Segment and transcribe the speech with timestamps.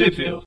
[0.00, 0.44] Sheffield.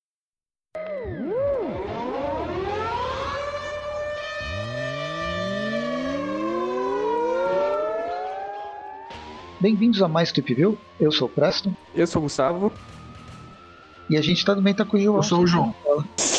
[9.60, 10.76] Bem-vindos a mais View.
[11.00, 11.72] Eu sou o Preston.
[11.94, 12.74] Eu sou o Gustavo.
[14.10, 15.18] E a gente tá no meio com o João.
[15.18, 15.76] Eu sou o João.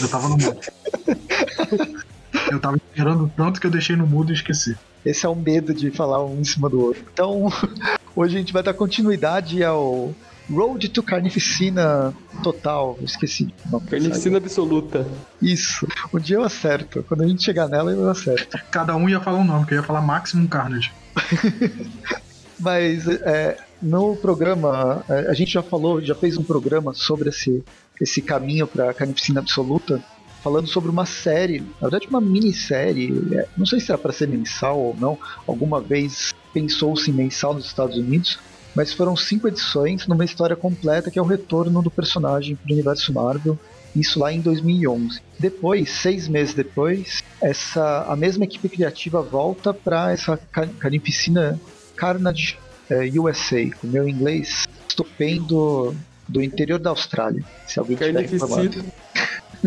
[0.01, 0.61] Eu tava no mudo.
[2.51, 4.77] eu tava esperando tanto que eu deixei no mudo e esqueci.
[5.07, 7.05] Esse é o medo de falar um em cima do outro.
[7.13, 7.47] Então,
[8.17, 10.13] hoje a gente vai dar continuidade ao
[10.51, 12.99] Road to Carnificina Total.
[13.03, 13.55] Esqueci.
[13.71, 15.07] Não, Carnificina Absoluta.
[15.41, 15.87] Isso.
[16.13, 17.03] Um dia eu acerto.
[17.05, 18.59] Quando a gente chegar nela, eu acerto.
[18.71, 20.93] Cada um ia falar um nome, porque eu ia falar Maximum Carnage.
[22.59, 27.65] Mas é, no programa, é, a gente já falou, já fez um programa sobre esse,
[28.01, 30.03] esse caminho para a carnificina absoluta,
[30.43, 34.29] falando sobre uma série, na verdade uma minissérie, é, não sei se era para ser
[34.29, 38.39] mensal ou não, alguma vez pensou-se em mensal nos Estados Unidos,
[38.75, 42.73] mas foram cinco edições numa história completa que é o retorno do personagem para o
[42.73, 43.59] universo Marvel,
[43.95, 45.21] isso lá em 2011.
[45.39, 50.37] Depois, seis meses depois, essa a mesma equipe criativa volta para essa
[50.79, 51.61] carnificina
[51.97, 52.59] Carnage
[52.91, 55.95] é, USA, com meu inglês estupendo
[56.29, 57.45] do interior da Austrália.
[57.67, 58.85] Se alguém Carnificina.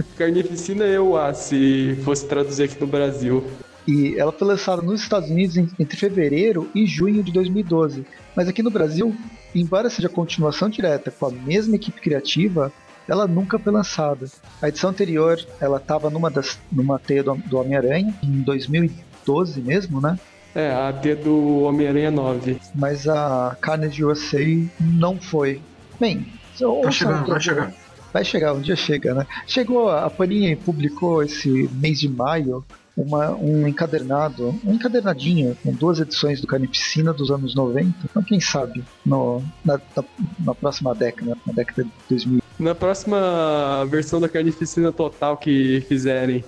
[0.16, 3.44] Carnificina eu a se fosse traduzir aqui no Brasil.
[3.88, 8.06] E ela foi lançada nos Estados Unidos entre fevereiro e junho de 2012.
[8.36, 9.16] Mas aqui no Brasil,
[9.56, 12.72] embora seja continuação direta com a mesma equipe criativa,
[13.08, 14.28] ela nunca foi lançada.
[14.62, 20.02] A edição anterior, ela estava numa, das, numa teia do, do Homem-Aranha, em 2012 mesmo,
[20.02, 20.20] né?
[20.54, 22.60] É, a T do Homem-Aranha 9.
[22.76, 24.40] Mas a Carnage USA
[24.80, 25.62] não foi.
[26.00, 26.28] Bem,
[26.82, 27.74] tá chegando, vai chegar.
[28.12, 29.28] Vai chegar, um dia chega, né?
[29.46, 32.66] Chegou, a Panini publicou esse mês de maio
[32.98, 37.94] uma, um encadernado, um encadernadinho com duas edições do Carnificina dos anos 90.
[38.04, 40.04] Então, quem sabe, no, na, na,
[40.40, 42.42] na próxima década, na década de 2000.
[42.60, 46.44] Na próxima versão da Carnificina Total que fizerem,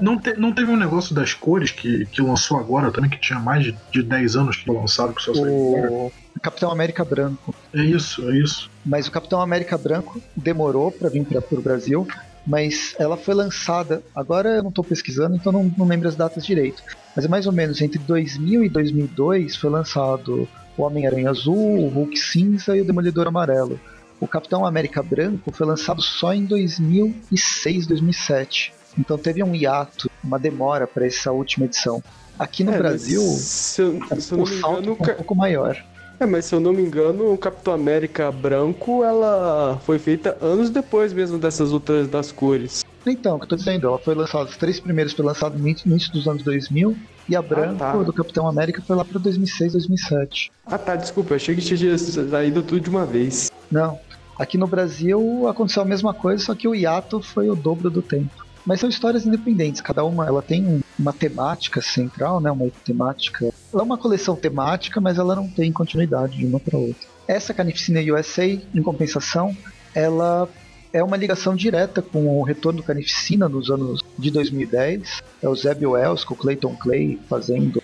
[0.00, 3.40] não, te, não teve um negócio das cores que, que lançou agora também, que tinha
[3.40, 6.12] mais de, de 10 anos que lançado, que só saiu o...
[6.40, 7.52] Capitão América Branco.
[7.74, 8.70] É isso, é isso.
[8.86, 12.06] Mas o Capitão América Branco demorou para vir para o Brasil,
[12.48, 14.02] mas ela foi lançada.
[14.14, 16.82] Agora eu não estou pesquisando, então não, não lembro as datas direito.
[17.14, 21.88] Mas é mais ou menos entre 2000 e 2002 foi lançado o Homem-Aranha Azul, o
[21.88, 23.78] Hulk Cinza e o Demolidor Amarelo.
[24.18, 28.72] O Capitão América Branco foi lançado só em 2006, 2007.
[28.98, 32.02] Então teve um hiato, uma demora para essa última edição.
[32.38, 35.76] Aqui no é, Brasil, se eu, se o salto engano, um pouco maior.
[36.20, 40.68] É, mas se eu não me engano, o Capitão América branco, ela foi feita anos
[40.68, 42.80] depois mesmo dessas outras das cores.
[43.06, 45.68] Então, o que eu tô dizendo, ela foi lançada, os três primeiros foram lançados no
[45.68, 46.96] início dos anos 2000,
[47.28, 48.02] e a branco ah, tá.
[48.02, 50.50] do Capitão América foi lá para 2006, 2007.
[50.66, 53.50] Ah tá, desculpa, achei que tinha saído tudo de uma vez.
[53.70, 53.98] Não,
[54.38, 58.02] aqui no Brasil aconteceu a mesma coisa, só que o hiato foi o dobro do
[58.02, 58.47] tempo.
[58.68, 62.50] Mas são histórias independentes, cada uma ela tem uma temática central, né?
[62.50, 63.46] Uma temática.
[63.72, 67.08] Ela é uma coleção temática, mas ela não tem continuidade de uma para outra.
[67.26, 69.56] Essa Carnificina USA, em compensação,
[69.94, 70.46] ela
[70.92, 75.22] é uma ligação direta com o retorno do Carnificina nos anos de 2010.
[75.42, 77.82] É o Zeb Wells com o Clayton Clay fazendo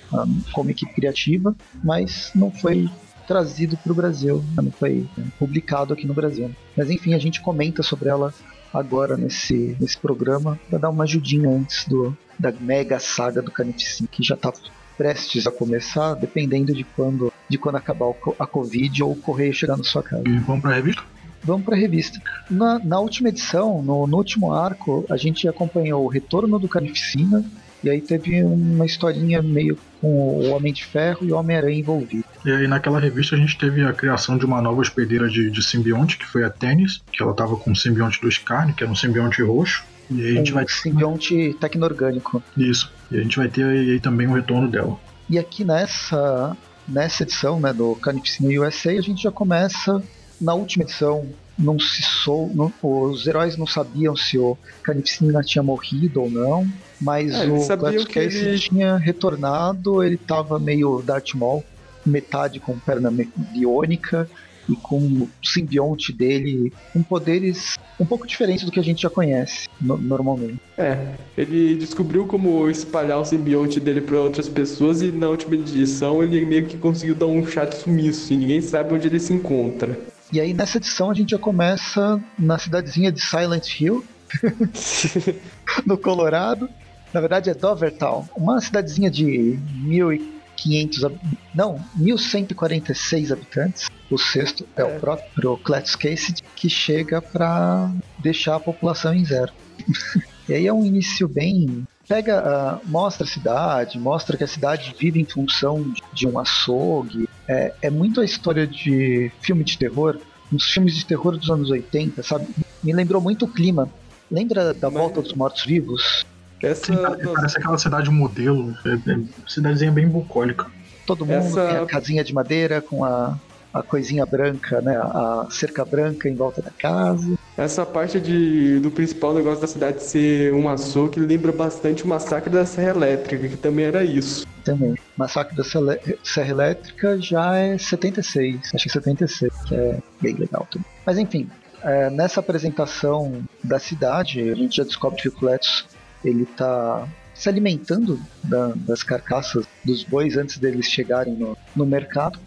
[0.52, 2.90] como equipe criativa, mas não foi
[3.26, 5.06] trazido para o Brasil, não foi
[5.38, 6.54] publicado aqui no Brasil.
[6.76, 8.34] Mas enfim, a gente comenta sobre ela
[8.74, 14.08] agora nesse, nesse programa para dar uma ajudinha antes do, da mega saga do Carnificina,
[14.10, 14.52] que já está
[14.96, 19.76] prestes a começar, dependendo de quando, de quando acabar a Covid ou o correio chegar
[19.76, 20.22] na sua casa.
[20.26, 21.02] E vamos para a revista?
[21.42, 22.20] Vamos para a revista.
[22.50, 27.44] Na, na última edição, no, no último arco, a gente acompanhou o retorno do Carnificina,
[27.84, 32.24] e aí teve uma historinha meio com o Homem de Ferro e o Homem-Aranha envolvido.
[32.44, 35.62] E aí naquela revista a gente teve a criação de uma nova hospedeira de, de
[35.62, 38.92] simbionte, que foi a Tennis, que ela tava com o simbionte do Scarne, que era
[38.92, 39.84] um simbionte roxo.
[40.10, 42.42] E aí a gente um vai simbionte tecno-orgânico.
[42.56, 42.92] Isso.
[43.10, 44.98] E a gente vai ter aí também o retorno dela.
[45.28, 46.56] E aqui nessa
[46.86, 50.02] nessa edição, né, do Carnificina USA, a gente já começa
[50.38, 51.26] na última edição
[51.58, 56.68] não se sou, não, os heróis não sabiam se o Carnificina tinha morrido ou não,
[57.00, 58.58] mas é, o Glass Case ele...
[58.58, 61.64] tinha retornado, ele tava meio Darth Maul,
[62.04, 63.10] metade com perna
[63.52, 64.28] biônica
[64.68, 69.10] e com o simbionte dele com poderes um pouco diferentes do que a gente já
[69.10, 70.58] conhece no, normalmente.
[70.76, 76.22] É, ele descobriu como espalhar o simbionte dele para outras pessoas e na última edição
[76.22, 79.98] ele meio que conseguiu dar um chat sumiço e ninguém sabe onde ele se encontra.
[80.32, 84.04] E aí nessa edição a gente já começa na cidadezinha de Silent Hill,
[85.86, 86.68] no Colorado.
[87.14, 91.12] Na verdade é Dovertown, uma cidadezinha de mil e 500,
[91.54, 93.88] não, 1146 habitantes.
[94.10, 97.88] O sexto é, é o próprio Cletus Casey que chega para
[98.18, 99.52] deixar a população em zero.
[100.48, 102.42] e aí é um início bem pega,
[102.84, 107.28] uh, mostra a cidade, mostra que a cidade vive em função de, de um açougue.
[107.46, 110.18] É, é, muito a história de filme de terror,
[110.52, 112.48] uns filmes de terror dos anos 80, sabe?
[112.82, 113.88] Me lembrou muito o clima.
[114.30, 114.88] Lembra da.
[114.88, 116.26] Volta dos Mortos-Vivos?
[116.64, 116.86] Essa...
[116.86, 116.96] Sim,
[117.34, 120.66] parece aquela cidade modelo, é, é, cidadezinha bem bucólica.
[121.06, 121.68] Todo mundo Essa...
[121.68, 123.38] tem a casinha de madeira com a,
[123.72, 124.96] a coisinha branca, né?
[124.96, 127.36] A cerca branca em volta da casa.
[127.56, 132.50] Essa parte de, do principal negócio da cidade ser um açougue lembra bastante o massacre
[132.50, 134.46] da Serra Elétrica, que também era isso.
[134.64, 134.94] Também.
[135.16, 140.86] Massacre da Serra Elétrica já é 76, acho que 76, que é bem legal também.
[141.04, 141.50] Mas enfim,
[141.82, 145.84] é, nessa apresentação da cidade, a gente já descobre que o Cletus
[146.24, 152.38] ele tá se alimentando da, das carcaças dos bois antes deles chegarem no, no mercado.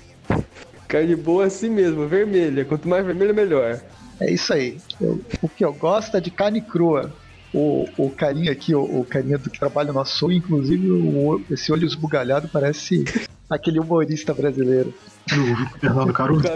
[0.88, 2.64] Carne boa é assim mesmo, vermelha.
[2.64, 3.82] Quanto mais vermelha, melhor.
[4.20, 4.78] É isso aí.
[5.00, 7.12] Eu, o que eu gosto é de carne crua.
[7.54, 11.72] O, o carinha aqui, o, o carinha do que trabalha no açougue, inclusive o, esse
[11.72, 13.04] olho esbugalhado parece
[13.50, 14.94] aquele humorista brasileiro.
[15.32, 16.48] O Fernando Caruso.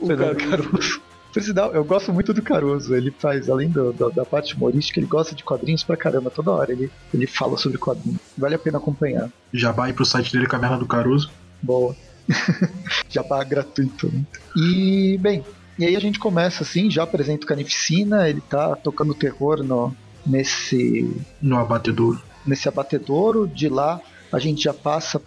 [0.00, 1.00] O, Fernando Caruso.
[1.32, 2.94] Por sinal, eu gosto muito do Caruso.
[2.94, 6.30] Ele faz, além do, do, da parte humorística, ele gosta de quadrinhos pra caramba.
[6.30, 8.20] Toda hora ele, ele fala sobre quadrinhos.
[8.36, 9.30] Vale a pena acompanhar.
[9.52, 11.30] Já vai pro site dele, Caverna do Caruso.
[11.62, 11.96] Boa.
[13.08, 14.08] Já gratuito.
[14.12, 14.24] Né?
[14.56, 15.42] E, bem,
[15.78, 19.94] e aí a gente começa assim, já apresenta o Canificina, ele tá tocando terror no,
[20.26, 21.10] nesse.
[21.40, 22.20] No abatedouro.
[22.46, 23.48] Nesse abatedouro.
[23.48, 24.00] De lá
[24.32, 25.18] a gente já passa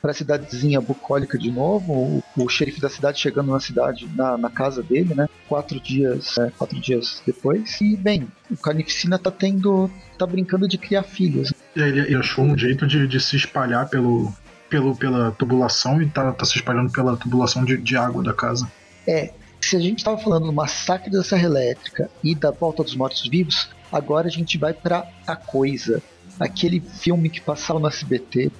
[0.00, 1.92] pra, pra cidadezinha bucólica de novo.
[2.36, 5.28] O, o xerife da cidade chegando na cidade, na, na casa dele, né?
[5.48, 7.80] Quatro dias, é, quatro dias depois.
[7.80, 9.90] E, bem, o Carnificina tá tendo.
[10.18, 11.52] tá brincando de criar filhos.
[11.76, 14.32] Ele, ele achou um jeito de, de se espalhar pelo,
[14.68, 18.70] pelo, pela tubulação e tá, tá se espalhando pela tubulação de, de água da casa.
[19.06, 22.94] É, se a gente estava falando do massacre da Serra Elétrica e da volta dos
[22.94, 26.02] mortos-vivos, agora a gente vai para A Coisa,
[26.38, 28.50] aquele filme que passava no SBT.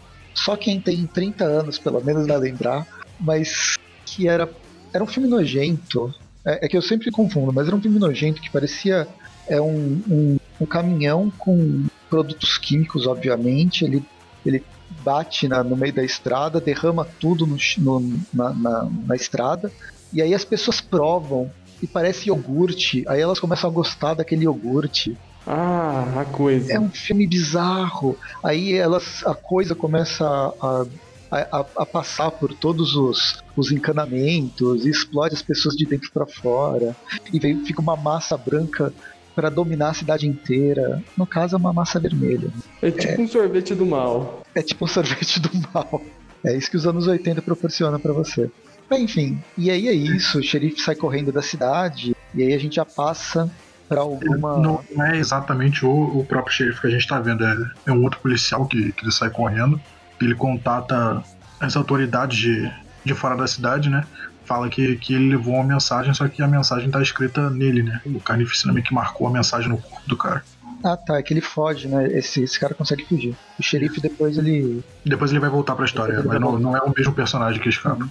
[0.44, 2.86] Só quem tem 30 anos, pelo menos, vai lembrar,
[3.18, 4.48] mas que era,
[4.92, 6.14] era um filme nojento.
[6.44, 9.06] É, é que eu sempre confundo, mas era um filme nojento que parecia
[9.48, 13.84] é um, um, um caminhão com produtos químicos, obviamente.
[13.84, 14.04] Ele,
[14.44, 14.62] ele
[15.02, 19.72] bate na, no meio da estrada, derrama tudo no, no, na, na, na estrada,
[20.12, 21.50] e aí as pessoas provam
[21.82, 25.16] e parece iogurte, aí elas começam a gostar daquele iogurte.
[25.46, 26.72] Ah, a coisa.
[26.72, 28.16] É um filme bizarro.
[28.42, 30.86] Aí elas, a coisa começa a,
[31.30, 36.26] a, a passar por todos os, os encanamentos, e explode as pessoas de dentro para
[36.26, 36.96] fora,
[37.32, 38.92] e vem, fica uma massa branca
[39.34, 41.02] para dominar a cidade inteira.
[41.16, 42.50] No caso, é uma massa vermelha.
[42.82, 44.42] É tipo é, um sorvete do mal.
[44.54, 46.02] É tipo um sorvete do mal.
[46.44, 48.50] É isso que os anos 80 proporcionam para você.
[48.90, 50.38] Mas, enfim, e aí é isso.
[50.38, 53.50] O xerife sai correndo da cidade, e aí a gente já passa
[53.88, 54.58] para alguma.
[54.58, 57.56] Não, não, é exatamente o, o, próprio xerife que a gente tá vendo, é,
[57.86, 59.80] é um outro policial que, que ele sai correndo.
[60.20, 61.22] Ele contata
[61.60, 62.72] as autoridades de,
[63.04, 64.04] de fora da cidade, né?
[64.48, 68.00] fala que, que ele levou uma mensagem, só que a mensagem tá escrita nele, né?
[68.06, 70.42] O carnificina meio que marcou a mensagem no corpo do cara.
[70.82, 72.06] Ah, tá, é que ele foge, né?
[72.12, 73.36] Esse, esse cara consegue fugir.
[73.58, 74.82] O xerife depois ele.
[75.04, 78.02] Depois ele vai voltar pra história, mas não, não, é o mesmo personagem que escapa.
[78.02, 78.10] Uhum.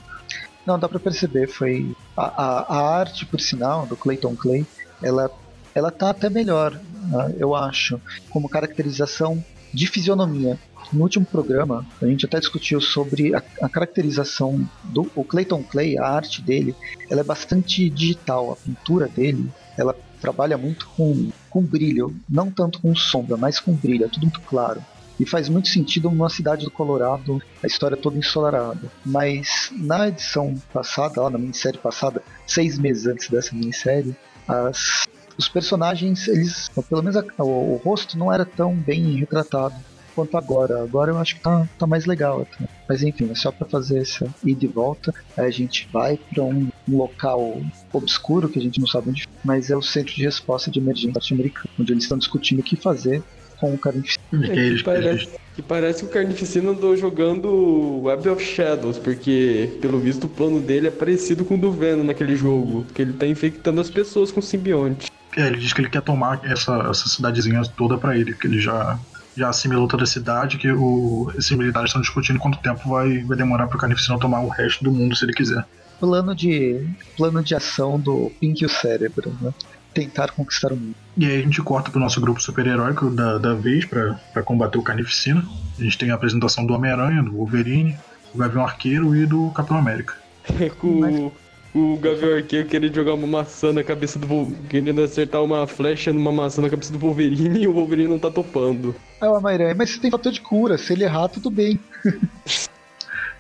[0.66, 1.96] Não, dá pra perceber, foi.
[2.16, 4.66] A, a, a, arte, por sinal, do Clayton Clay,
[5.02, 5.32] ela,
[5.78, 10.58] ela tá até melhor, né, eu acho, como caracterização de fisionomia.
[10.92, 15.96] No último programa, a gente até discutiu sobre a, a caracterização do o Clayton Clay,
[16.00, 16.76] a arte dele,
[17.12, 22.82] ela é bastante digital, a pintura dele, ela trabalha muito com, com brilho, não tanto
[22.82, 24.82] com sombra, mas com brilho, é tudo muito claro.
[25.20, 28.92] E faz muito sentido numa cidade do Colorado, a história toda ensolarada.
[29.06, 34.16] Mas na edição passada, lá na minissérie passada, seis meses antes dessa minissérie,
[34.48, 35.08] as,
[35.38, 39.76] os personagens, eles, pelo menos a, o, o rosto não era tão bem retratado
[40.18, 40.82] quanto agora.
[40.82, 42.42] Agora eu acho que tá, tá mais legal.
[42.42, 42.68] Até.
[42.90, 45.14] Mas enfim, é só para fazer essa ida e volta.
[45.38, 47.62] Aí a gente vai para um, um, local
[47.94, 51.12] obscuro que a gente não sabe onde, mas é o centro de resposta de emergência
[51.14, 53.22] norte-americano, onde eles estão discutindo o que fazer
[53.60, 54.48] com o Carnificina.
[54.48, 60.00] É, que, parece, que parece que o Carnificina andou jogando Web of Shadows, porque pelo
[60.00, 63.28] visto o plano dele é parecido com o do Venom naquele jogo, que ele tá
[63.28, 65.12] infectando as pessoas com simbionte.
[65.38, 68.60] É, ele diz que ele quer tomar essa, essa cidadezinha toda para ele, que ele
[68.60, 69.00] já
[69.38, 73.38] já assimilou toda a cidade, que o, esses militares estão discutindo quanto tempo vai, vai
[73.38, 75.64] demorar para o Carnificina tomar o resto do mundo se ele quiser.
[76.00, 79.54] Plano de, plano de ação do Pink e o Cérebro, né?
[79.94, 80.96] Tentar conquistar o mundo.
[81.16, 84.84] E aí a gente corta pro nosso grupo super-heróico da, da vez para combater o
[84.84, 85.46] Carnificina.
[85.78, 87.96] A gente tem a apresentação do Homem-Aranha, do Wolverine,
[88.34, 90.16] o Gavião Arqueiro e do Capitão América.
[90.80, 91.32] com
[91.78, 96.12] o- Gavião Arqueiro querendo jogar uma maçã na cabeça do Wolverine, querendo acertar uma flecha
[96.14, 98.96] numa maçã na cabeça do Wolverine e o Wolverine não tá topando.
[99.22, 101.80] O Homem-Aranha, mas você tem fator de cura, se ele errar, tudo bem.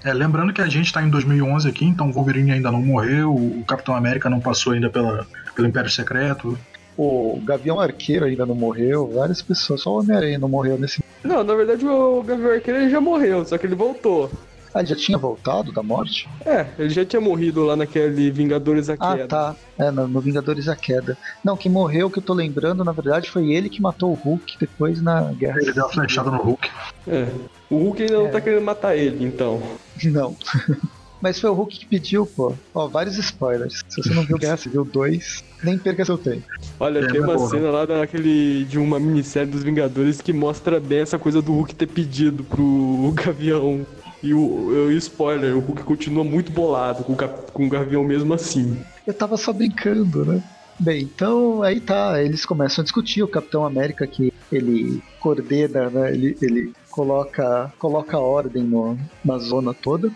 [0.04, 3.34] É, lembrando que a gente tá em 2011 aqui, então o Wolverine ainda não morreu,
[3.34, 5.26] o Capitão América não passou ainda pela,
[5.56, 6.58] pelo Império Secreto.
[6.96, 11.04] O Gavião Arqueiro ainda não morreu, várias pessoas, só o Homem-Aranha não morreu nesse.
[11.24, 14.32] Não, na verdade o Gavião Arqueiro ele já morreu, só que ele voltou.
[14.78, 16.30] Ah, ele já tinha voltado da morte?
[16.46, 19.28] É, ele já tinha morrido lá naquele Vingadores a Ah, Queda.
[19.28, 19.56] tá.
[19.78, 21.18] É, no, no Vingadores a Queda.
[21.44, 24.56] Não, quem morreu, que eu tô lembrando, na verdade, foi ele que matou o Hulk
[24.60, 26.70] depois na Guerra Ele deu uma flechada no Hulk.
[27.08, 27.28] É.
[27.70, 28.30] O Hulk ainda não É.
[28.30, 29.62] tá querendo matar ele, então.
[30.06, 30.36] Não.
[31.20, 32.54] Mas foi o Hulk que pediu, pô.
[32.76, 33.84] Ó, vários spoilers.
[33.90, 36.44] Se você não viu Guerra Civil 2, nem perca seu tempo.
[36.80, 37.50] Olha, É, tem uma porra.
[37.50, 41.74] cena lá daquele de uma minissérie dos Vingadores que mostra bem essa coisa do Hulk
[41.74, 43.84] ter pedido pro Gavião.
[44.24, 47.70] E o, e o spoiler, o Hulk continua muito bolado com o, cap- com o
[47.70, 48.78] Gavião mesmo assim.
[49.06, 50.42] Eu tava só brincando, né?
[50.80, 56.14] Bem, então aí tá, eles começam a discutir, o Capitão América que ele coordena, né?
[56.14, 60.10] Ele, ele coloca, coloca ordem no, na zona toda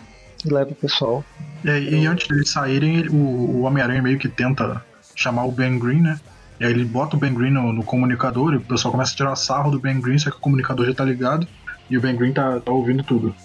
[0.45, 1.23] e leva o pessoal.
[1.65, 4.83] É, e antes deles saírem, ele- o, o Homem-Aranha meio que tenta
[5.15, 6.19] chamar o Ben Green, né?
[6.59, 9.15] E aí ele bota o Ben Green no, no comunicador e o pessoal começa a
[9.15, 11.47] tirar sarro do Ben Green, só que o comunicador já tá ligado
[11.91, 13.35] e o Ben Green tá, tá ouvindo tudo.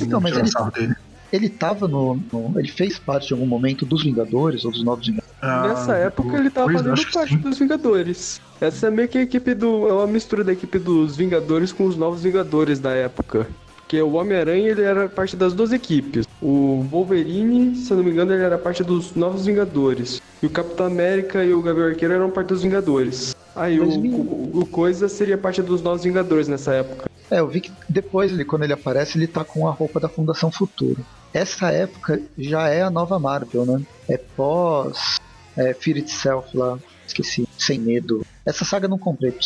[0.00, 0.94] Então, mas ele- dele.
[1.32, 5.06] Ele tava no, no- Ele fez parte de algum momento dos Vingadores ou dos Novos
[5.08, 5.34] Vingadores.
[5.42, 8.40] Ah, Nessa época ele tava fazendo parte dos Vingadores.
[8.60, 9.88] Essa é meio que a equipe do.
[9.88, 13.48] É uma mistura da equipe dos Vingadores com os novos Vingadores da época.
[13.78, 16.24] Porque o Homem-Aranha ele era parte das duas equipes.
[16.40, 20.22] O Wolverine, se eu não me engano, ele era parte dos novos Vingadores.
[20.42, 23.34] E o Capitão América e o Gavião Arqueiro eram parte dos Vingadores.
[23.56, 27.10] Aí o, o, o Coisa seria parte dos novos Vingadores nessa época.
[27.34, 30.08] É, eu vi que depois, ele, quando ele aparece, ele tá com a roupa da
[30.08, 31.04] Fundação Futuro.
[31.32, 33.82] Essa época já é a nova Marvel, né?
[34.08, 35.16] É pós
[35.56, 38.24] é, Fear Itself lá, esqueci, Sem Medo.
[38.46, 39.36] Essa saga eu não comprei.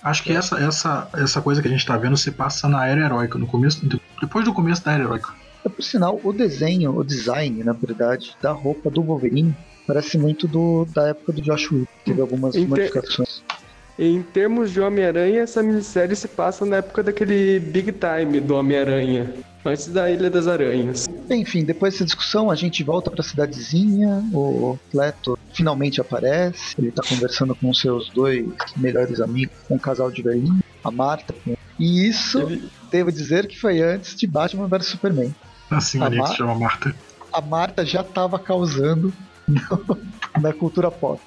[0.00, 3.06] Acho que essa, essa, essa coisa que a gente tá vendo se passa na Era
[3.06, 3.84] Heróica, no começo,
[4.20, 5.34] depois do começo da Era Heróica.
[5.64, 9.52] É, por sinal, o desenho, o design, na verdade, da roupa do Wolverine
[9.84, 11.86] parece muito do da época do Josh Whedon.
[12.04, 13.42] Teve algumas Inte- modificações.
[14.02, 19.30] Em termos de Homem-Aranha, essa minissérie se passa na época daquele Big Time do Homem-Aranha.
[19.62, 21.06] Antes da Ilha das Aranhas.
[21.28, 24.24] Enfim, depois dessa discussão, a gente volta pra cidadezinha.
[24.32, 26.74] O Leto finalmente aparece.
[26.78, 28.46] Ele tá conversando com seus dois
[28.78, 31.34] melhores amigos, um casal de velhinho, a Marta.
[31.78, 35.34] E isso, Ele- devo dizer que foi antes de Batman vs Superman.
[35.70, 36.94] Assim, A ali que Mar- se chama Marta.
[37.30, 39.12] A Marta já tava causando
[40.40, 41.20] na cultura pop.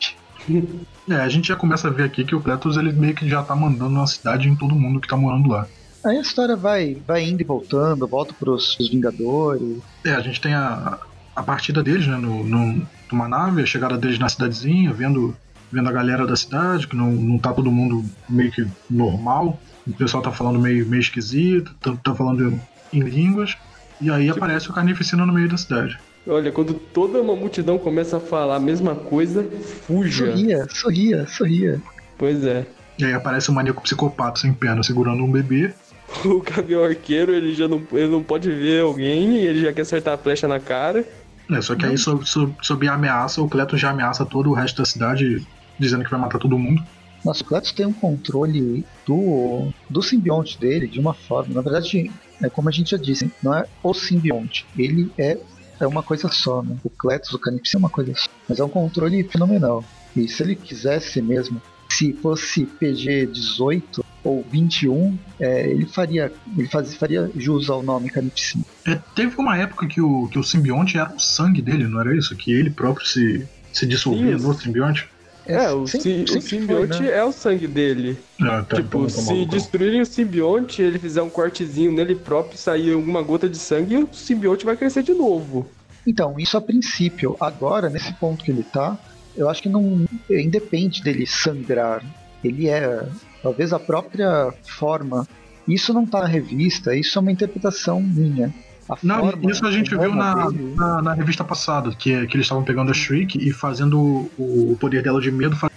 [1.09, 3.43] É, a gente já começa a ver aqui que o Cletus ele meio que já
[3.43, 5.67] tá mandando uma cidade em todo mundo que tá morando lá.
[6.05, 9.79] Aí a história vai, vai indo e voltando, volta pros, pros Vingadores.
[10.05, 10.99] É, a gente tem a,
[11.35, 15.35] a partida deles, né, no, no, numa nave, a chegada deles na cidadezinha, vendo,
[15.71, 19.59] vendo a galera da cidade, que não, não tá todo mundo meio que normal.
[19.87, 22.59] O pessoal tá falando meio, meio esquisito, tá, tá falando
[22.91, 23.57] em línguas.
[24.01, 25.97] E aí Tipo- aparece o Carnificina no meio da cidade.
[26.25, 29.43] Olha, quando toda uma multidão começa a falar a mesma coisa,
[29.85, 30.27] fuja.
[30.27, 31.81] Sorria, sorria, sorria.
[32.17, 32.65] Pois é.
[32.97, 35.73] E aí aparece um maníaco psicopata sem perna segurando um bebê.
[36.25, 39.81] O Gavião Arqueiro, ele já não, ele não pode ver alguém e ele já quer
[39.81, 41.03] acertar a flecha na cara.
[41.51, 44.53] É, só que aí, sob, sob, sob a ameaça, o Cletus já ameaça todo o
[44.53, 45.45] resto da cidade,
[45.77, 46.83] dizendo que vai matar todo mundo.
[47.25, 51.53] Nossa, o Cletus tem um controle do, do simbionte dele de uma forma.
[51.53, 52.11] Na verdade,
[52.41, 54.65] é como a gente já disse, não é o simbionte.
[54.77, 55.37] Ele é,
[55.79, 56.75] é uma coisa só, né?
[56.83, 58.29] O Cletus, o Canipsi é uma coisa só.
[58.47, 59.83] Mas é um controle fenomenal.
[60.15, 66.67] E se ele quisesse mesmo, se fosse PG 18 ou 21, é, ele faria ele
[66.67, 68.63] faz, faria jus ao nome Canipsi.
[68.85, 72.15] É, teve uma época que o, que o simbionte era o sangue dele, não era
[72.15, 72.35] isso?
[72.35, 74.47] Que ele próprio se, se dissolvia Isso.
[74.47, 75.09] no simbionte?
[75.45, 77.17] É, o, sempre- si- o simbionte foi, né?
[77.17, 78.17] é o sangue dele.
[78.41, 79.51] Ah, tá, tipo, tá se maluco.
[79.51, 84.09] destruírem o simbionte, ele fizer um cortezinho nele próprio, sair alguma gota de sangue, o
[84.13, 85.69] simbionte vai crescer de novo.
[86.07, 87.35] Então, isso a princípio.
[87.39, 88.97] Agora, nesse ponto que ele tá,
[89.35, 92.03] eu acho que não independe dele sangrar.
[92.43, 93.05] Ele é,
[93.41, 95.27] talvez a própria forma.
[95.67, 98.53] Isso não tá na revista, isso é uma interpretação minha.
[98.89, 102.45] A Não, forma isso a gente viu na, na, na revista passada, que, que eles
[102.45, 103.99] estavam pegando a Shriek e fazendo
[104.37, 105.67] o, o poder dela de medo fa-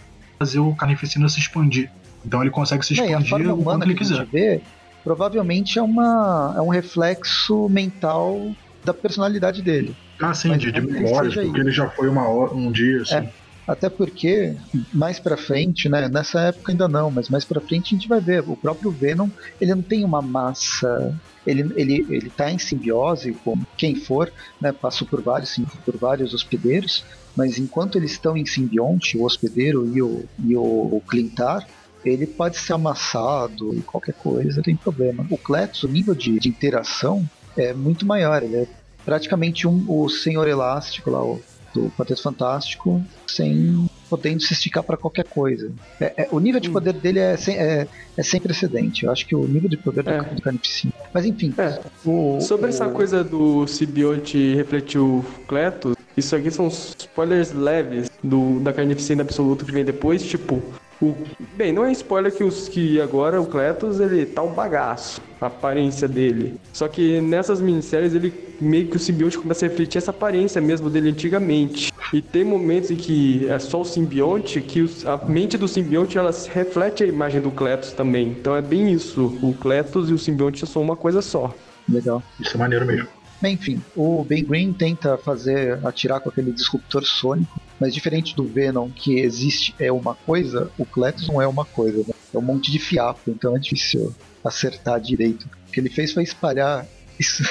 [0.43, 1.89] fazer o Carnificina se expandir.
[2.25, 4.27] Então ele consegue se Não, expandir forma o quanto ele quiser.
[4.27, 4.61] vê
[5.05, 8.41] provavelmente é, uma, é um reflexo mental
[8.85, 9.95] da personalidade dele.
[10.21, 12.73] Ah, sim, Mas de, de não memória, seja porque ele já foi uma hora, um
[12.73, 13.15] dia, assim.
[13.17, 13.46] É.
[13.67, 14.55] Até porque,
[14.93, 16.09] mais pra frente, né?
[16.09, 18.45] Nessa época ainda não, mas mais pra frente a gente vai ver.
[18.47, 19.29] O próprio Venom,
[19.61, 21.19] ele não tem uma massa.
[21.45, 24.73] Ele, ele, ele tá em simbiose com quem for, né?
[24.73, 27.05] Passou por vários, por vários hospedeiros,
[27.37, 31.67] mas enquanto eles estão em simbionte, o hospedeiro e o, e o Clintar,
[32.05, 35.27] ele pode ser amassado e qualquer coisa, não tem problema.
[35.29, 38.67] O Cletus, o nível de, de interação é muito maior, ele é
[39.05, 41.41] praticamente um, o Senhor Elástico lá, o,
[41.77, 45.71] do Quarteto Fantástico, sem podendo se esticar para qualquer coisa.
[46.01, 46.73] É, é, o nível de hum.
[46.73, 49.05] poder dele é sem, é, é sem precedente.
[49.05, 50.23] Eu acho que o nível de poder é.
[50.23, 50.93] do Carnificina.
[51.13, 51.53] Mas enfim.
[51.59, 51.79] É.
[52.05, 52.69] O, Sobre o...
[52.69, 59.23] essa coisa do simbionte refletir o Cletus, isso aqui são spoilers leves do, da Carnificina
[59.23, 60.63] Absoluta que vem depois, tipo,
[61.01, 61.15] o,
[61.57, 65.47] bem, não é spoiler que, os, que agora o Cletus ele tá um bagaço, a
[65.47, 66.59] aparência dele.
[66.73, 70.89] Só que nessas minisséries ele meio que o simbionte começa a refletir essa aparência mesmo
[70.89, 71.93] dele antigamente.
[72.13, 76.17] E tem momentos em que é só o simbionte, que os, a mente do simbionte
[76.17, 78.29] ela reflete a imagem do Cletus também.
[78.29, 79.39] Então é bem isso.
[79.43, 81.55] O Cletus e o simbionte são uma coisa só.
[81.89, 82.23] Legal.
[82.41, 83.09] Isso é maneiro mesmo.
[83.45, 88.91] Enfim, o Ben Green tenta fazer atirar com aquele disruptor sônico, mas diferente do Venom,
[88.91, 92.15] que existe é uma coisa, o Cletus não é uma coisa, né?
[92.33, 94.15] é um monte de fiapo, então é difícil
[94.45, 95.49] acertar direito.
[95.69, 96.87] O que ele fez foi espalhar
[97.19, 97.43] isso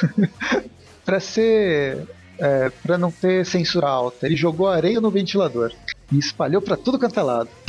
[1.05, 4.25] para ser é, para não ter censura alta.
[4.25, 5.71] Ele jogou areia no ventilador
[6.11, 7.49] e espalhou para tudo quanto é lado.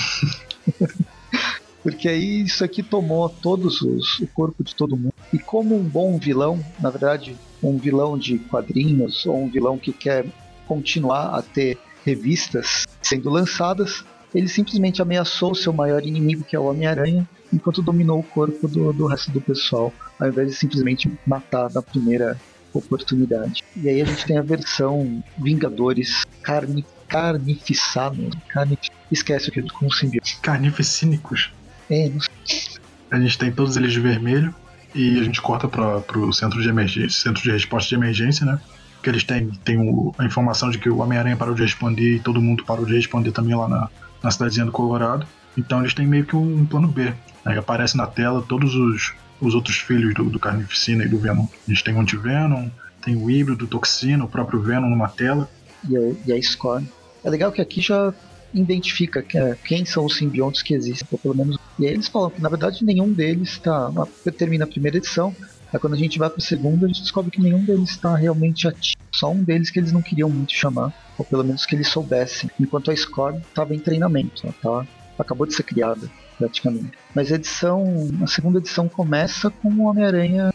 [1.83, 5.15] Porque aí isso aqui tomou todos os o corpo de todo mundo.
[5.33, 9.93] E como um bom vilão, na verdade, um vilão de quadrinhos ou um vilão que
[9.93, 10.27] quer
[10.67, 16.67] continuar a ter revistas sendo lançadas, ele simplesmente ameaçou seu maior inimigo, que é o
[16.67, 21.71] Homem-Aranha, enquanto dominou o corpo do, do resto do pessoal, ao invés de simplesmente matar
[21.73, 22.39] na primeira
[22.73, 23.63] oportunidade.
[23.77, 28.31] E aí a gente tem a versão Vingadores carni, carnificado.
[28.49, 28.89] Carnif...
[29.11, 30.39] Esquece o que com o simbionte.
[30.41, 31.53] Carnificínicos.
[31.89, 32.77] É, não sei.
[33.11, 34.55] A gente tem todos eles de vermelho
[34.95, 38.61] e a gente corta para o centro de emergência, centro de resposta de emergência, né?
[39.03, 42.21] Que eles têm, têm o, a informação de que o Homem-Aranha parou de responder e
[42.21, 43.88] todo mundo parou de responder também lá na,
[44.23, 45.26] na cidadezinha do Colorado.
[45.57, 47.12] Então eles têm meio que um, plano B.
[47.45, 51.47] Aí aparece na tela todos os, os outros filhos do, do Carnificina e do Venom.
[51.67, 52.69] A gente tem o Anti-Venom,
[53.02, 55.49] tem o híbrido, Toxina, o próprio Venom numa tela.
[55.89, 56.85] E a, e a Score.
[57.25, 58.13] É legal que aqui já
[58.52, 59.23] identifica
[59.65, 61.59] quem são os simbiontes que existem, pelo menos.
[61.78, 63.91] E aí eles falam que na verdade nenhum deles está.
[64.37, 65.35] Termina a primeira edição,
[65.73, 68.15] aí quando a gente vai para a segunda, a gente descobre que nenhum deles está
[68.17, 68.97] realmente ativo.
[69.13, 72.50] Só um deles que eles não queriam muito chamar, ou pelo menos que eles soubessem.
[72.61, 74.87] Enquanto a Score estava em treinamento, ela tá,
[75.19, 76.93] acabou de ser criada praticamente.
[77.15, 77.85] Mas a edição,
[78.23, 80.52] a segunda edição começa com o Homem-Aranha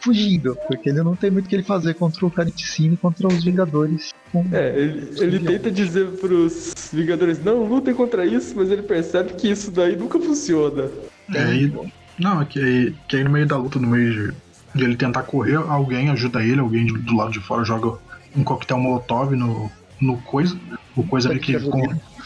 [0.00, 3.26] fugindo, porque ele não tem muito o que ele fazer contra o Carnificina e contra
[3.26, 4.14] os Vingadores.
[4.52, 9.50] É, ele, ele tenta dizer pros Vingadores, não, lutem contra isso, mas ele percebe que
[9.50, 10.88] isso daí nunca funciona.
[11.34, 11.72] É, aí,
[12.18, 14.34] não, é que aí, que aí no meio da luta, no meio de,
[14.74, 17.98] de ele tentar correr, alguém ajuda ele, alguém do lado de fora joga
[18.36, 20.58] um coquetel molotov no, no coisa,
[20.96, 21.56] o coisa meio que...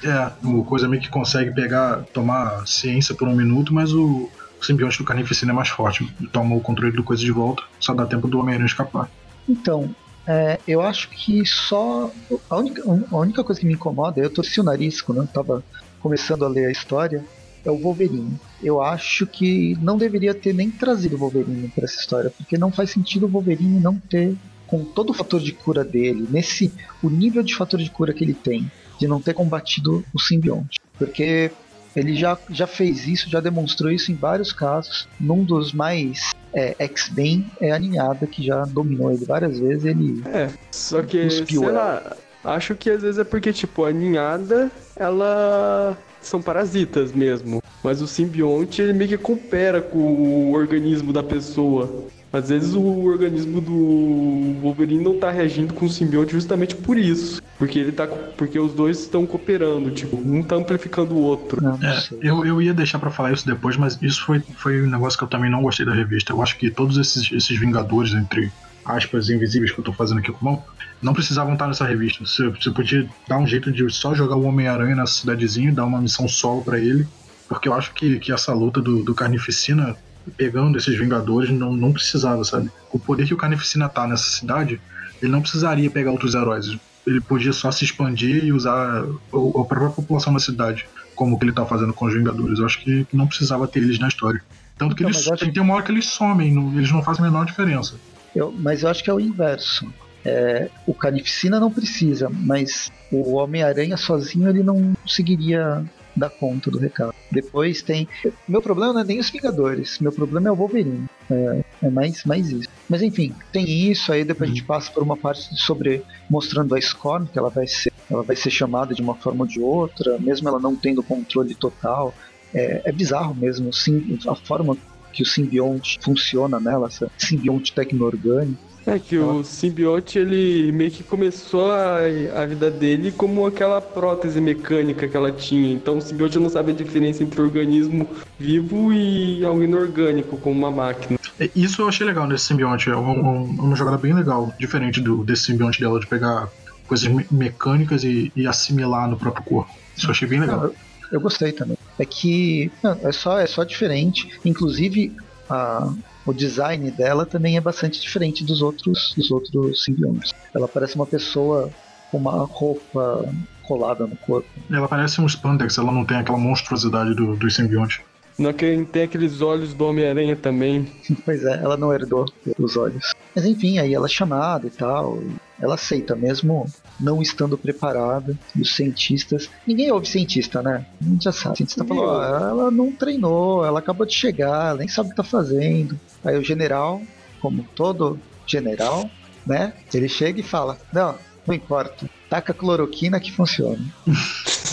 [0.05, 4.29] É, o coisa meio que consegue pegar, tomar ciência por um minuto, mas o,
[4.61, 6.13] o simbionte do Carnificina é mais forte.
[6.33, 9.09] Toma o controle do coisa de volta, só dá tempo do Homem-Aranha escapar.
[9.49, 9.95] Então,
[10.27, 12.11] é, eu acho que só.
[12.49, 15.65] A única, a única coisa que me incomoda, eu torci o nariz quando eu tava
[16.01, 17.25] começando a ler a história,
[17.65, 18.39] é o Wolverine.
[18.63, 22.71] Eu acho que não deveria ter nem trazido o Wolverine para essa história, porque não
[22.71, 26.73] faz sentido o Wolverine não ter, com todo o fator de cura dele, nesse
[27.03, 30.81] o nível de fator de cura que ele tem, de não ter combatido o simbionte.
[30.99, 31.51] Porque
[31.95, 35.09] ele já, já fez isso, já demonstrou isso em vários casos.
[35.21, 39.85] Num dos mais é, X-Men é a Ninhada, que já dominou ele várias vezes.
[39.85, 44.71] Ele é, só que, sei lá, acho que às vezes é porque, tipo, a Ninhada,
[44.97, 47.63] ela são parasitas mesmo.
[47.83, 52.07] Mas o simbionte, ele meio que coopera com o organismo da pessoa.
[52.33, 57.43] Às vezes o organismo do Wolverine não tá reagindo com o simbionte justamente por isso.
[57.59, 58.07] Porque ele tá.
[58.07, 61.61] Porque os dois estão cooperando, tipo, um tá amplificando o outro.
[61.83, 65.19] É, eu, eu ia deixar para falar isso depois, mas isso foi, foi um negócio
[65.19, 66.33] que eu também não gostei da revista.
[66.33, 68.51] Eu acho que todos esses, esses Vingadores, entre
[68.85, 70.65] aspas, invisíveis que eu tô fazendo aqui com mão,
[71.01, 72.25] não precisavam estar nessa revista.
[72.25, 75.85] Você, você podia dar um jeito de só jogar o Homem-Aranha nessa cidadezinha e dar
[75.85, 77.07] uma missão solo para ele.
[77.49, 79.97] Porque eu acho que, que essa luta do, do Carnificina
[80.37, 82.71] pegando esses Vingadores não, não precisava, sabe?
[82.93, 84.81] O poder que o Carnificina tá nessa cidade,
[85.21, 86.77] ele não precisaria pegar outros heróis.
[87.07, 91.53] Ele podia só se expandir e usar a própria população da cidade, como que ele
[91.53, 92.59] tá fazendo com os Vingadores.
[92.59, 94.41] Eu acho que não precisava ter eles na história.
[94.79, 95.53] Tanto que então, eles, acho...
[95.53, 97.97] tem uma hora que eles somem, não, eles não fazem a menor diferença.
[98.35, 99.93] Eu, mas eu acho que é o inverso.
[100.25, 106.79] É, o Carnificina não precisa, mas o Homem-Aranha sozinho ele não conseguiria dar conta do
[106.79, 107.15] recado.
[107.31, 108.07] Depois tem.
[108.47, 111.07] Meu problema não é nem os Vingadores, meu problema é o Wolverine.
[111.31, 112.69] É, é mais, mais isso.
[112.89, 116.81] Mas enfim, tem isso, aí depois a gente passa por uma parte sobre mostrando a
[116.81, 120.19] Scorn, que ela vai ser, ela vai ser chamada de uma forma ou de outra,
[120.19, 122.15] mesmo ela não tendo controle total.
[122.55, 124.77] É, é bizarro mesmo, sim, a forma
[125.13, 128.73] que o simbionte funciona nela, essa simbionte tecno-orgânico.
[128.85, 131.99] É que o simbionte ele meio que começou a,
[132.35, 135.73] a vida dele como aquela prótese mecânica que ela tinha.
[135.73, 138.09] Então o simbionte não sabe a diferença entre organismo
[138.41, 141.17] vivo e algo inorgânico, como uma máquina.
[141.39, 142.91] É, isso eu achei legal nesse simbionte.
[142.91, 146.49] É uma, uma jogada bem legal, diferente do, desse simbionte dela, de pegar
[146.89, 149.73] coisas me mecânicas e, e, assimilar no próprio corpo.
[149.97, 150.65] Isso eu achei bem legal.
[150.65, 150.75] Eu,
[151.13, 151.79] eu gostei também.
[151.99, 154.31] É que não, é, só, é só diferente.
[154.45, 155.15] Inclusive,
[155.49, 155.93] a,
[156.25, 160.33] o design dela também é bastante diferente dos outros, dos outros simbiontes.
[160.55, 161.71] Ela parece uma pessoa
[162.11, 163.29] com uma roupa
[163.63, 164.49] colada no corpo.
[164.71, 168.03] Ela parece um spandex, ela não tem aquela monstruosidade do, do simbionte.
[168.39, 170.91] Não tem aqueles olhos do Homem-Aranha também.
[171.25, 172.25] pois é, ela não herdou
[172.59, 173.13] os olhos.
[173.35, 175.23] Mas enfim, aí ela é chamada e tal.
[175.61, 176.67] Ela aceita, mesmo
[177.03, 178.39] não estando preparada.
[178.55, 179.51] E os cientistas.
[179.67, 180.87] Ninguém ouve cientista, né?
[181.01, 181.55] A gente já sabe.
[181.55, 185.11] O cientista falou: ah, ela não treinou, ela acabou de chegar, ela nem sabe o
[185.11, 185.99] que tá fazendo.
[186.25, 187.03] Aí o general,
[187.41, 189.11] como todo general,
[189.47, 189.73] né?
[189.93, 192.09] Ele chega e fala: Não, não importa.
[192.31, 193.85] Taca cloroquina que funciona.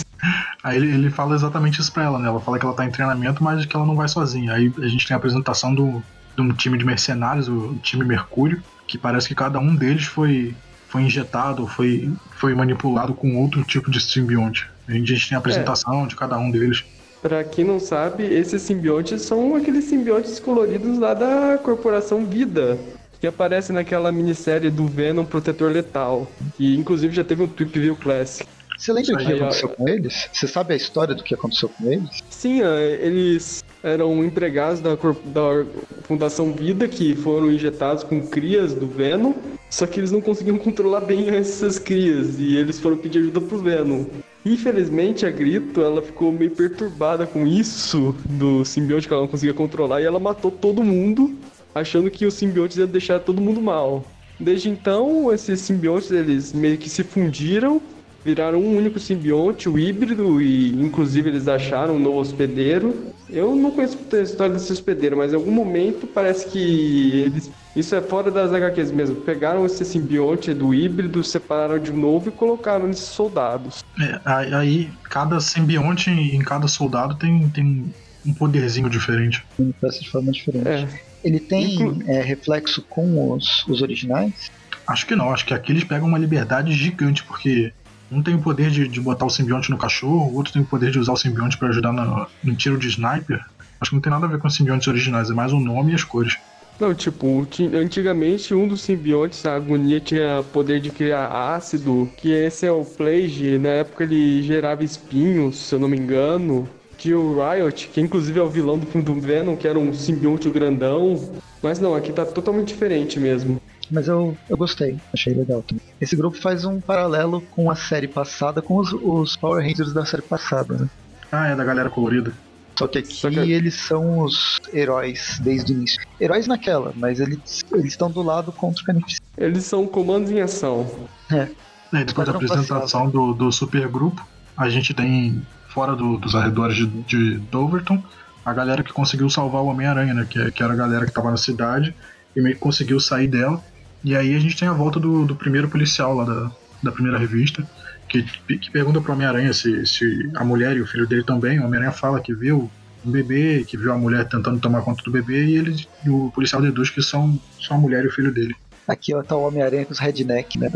[0.62, 2.28] Aí ele, ele fala exatamente isso pra ela, né?
[2.28, 4.52] Ela fala que ela tá em treinamento, mas que ela não vai sozinha.
[4.52, 6.02] Aí a gente tem a apresentação do,
[6.36, 10.54] de um time de mercenários, o time Mercúrio, que parece que cada um deles foi,
[10.90, 14.68] foi injetado, foi, foi manipulado com outro tipo de simbionte.
[14.88, 16.08] A gente, tem a apresentação é.
[16.08, 16.84] de cada um deles.
[17.22, 22.76] Pra quem não sabe, esses simbiontes são aqueles simbiontes coloridos lá da Corporação Vida,
[23.20, 26.26] que aparece naquela minissérie do Venom Protetor Letal,
[26.56, 28.48] que inclusive já teve um Tweep View Classic.
[28.76, 30.28] Você lembra o que aconteceu com eles?
[30.32, 32.24] Você sabe a história do que aconteceu com eles?
[32.30, 35.64] Sim, é, eles eram empregados da, da
[36.04, 39.32] Fundação Vida que foram injetados com crias do Venom,
[39.68, 43.58] só que eles não conseguiam controlar bem essas crias e eles foram pedir ajuda pro
[43.58, 44.04] Venom.
[44.44, 49.54] Infelizmente, a Grito, ela ficou meio perturbada com isso do simbionte que ela não conseguia
[49.54, 51.34] controlar e ela matou todo mundo,
[51.74, 54.04] achando que os simbiontes iam deixar todo mundo mal.
[54.38, 57.82] Desde então, esses simbiontes, eles meio que se fundiram
[58.24, 63.12] viraram um único simbionte, o híbrido, e inclusive eles acharam um novo hospedeiro.
[63.28, 67.50] Eu não conheço a história desse hospedeiro, mas em algum momento parece que eles.
[67.74, 69.16] Isso é fora das HQs mesmo.
[69.16, 73.84] Pegaram esse simbionte do híbrido, separaram de novo e colocaram nesses soldados.
[74.00, 77.94] É, aí cada simbionte em cada soldado tem, tem
[78.26, 79.44] um poderzinho diferente.
[79.56, 80.66] Manifesta de forma diferente.
[80.68, 80.88] É.
[81.22, 82.02] Ele tem Inclu...
[82.06, 84.50] é, reflexo com os, os originais?
[84.86, 87.72] Acho que não, acho que aqui eles pegam uma liberdade gigante, porque
[88.10, 90.64] um tem o poder de, de botar o simbionte no cachorro, o outro tem o
[90.64, 93.44] poder de usar o simbionte para ajudar no, no tiro de sniper.
[93.80, 95.92] Acho que não tem nada a ver com os simbiontes originais, é mais o nome
[95.92, 96.36] e as cores.
[96.78, 102.66] Não, tipo, antigamente um dos simbiontes, a agonia, tinha poder de criar ácido, que esse
[102.66, 106.68] é o Plague, na época ele gerava espinhos, se eu não me engano.
[106.96, 109.92] Tinha o Riot, que inclusive é o vilão do filme do Venom, que era um
[109.92, 111.30] simbionte grandão.
[111.62, 115.84] Mas não, aqui tá totalmente diferente mesmo mas eu, eu gostei, achei legal também.
[116.00, 120.04] Esse grupo faz um paralelo com a série passada, com os, os Power Rangers da
[120.04, 120.88] série passada, né?
[121.32, 122.32] Ah, é da galera colorida.
[122.78, 123.38] Só que aqui Só que...
[123.38, 126.00] eles são os heróis desde o início.
[126.18, 129.26] Heróis naquela, mas eles eles estão do lado contra o Carnificina.
[129.36, 130.90] Eles são comandos em ação.
[131.30, 131.48] É.
[131.92, 134.26] é depois da apresentação do, do supergrupo,
[134.56, 138.02] a gente tem, fora do, dos arredores de, de Doverton,
[138.44, 140.26] a galera que conseguiu salvar o Homem-Aranha, né?
[140.28, 141.94] Que, que era a galera que tava na cidade
[142.34, 143.62] e meio que conseguiu sair dela.
[144.02, 146.50] E aí a gente tem a volta do, do primeiro policial lá da,
[146.82, 147.68] da primeira revista,
[148.08, 151.58] que, que pergunta pro Homem-Aranha se, se a mulher e o filho dele também.
[151.58, 152.70] O Homem-Aranha fala que viu
[153.04, 156.60] um bebê, que viu a mulher tentando tomar conta do bebê, e ele, o policial
[156.60, 158.54] deduz que são, são a mulher e o filho dele.
[158.86, 160.70] Aqui ó, tá o Homem-Aranha com os redneck, né?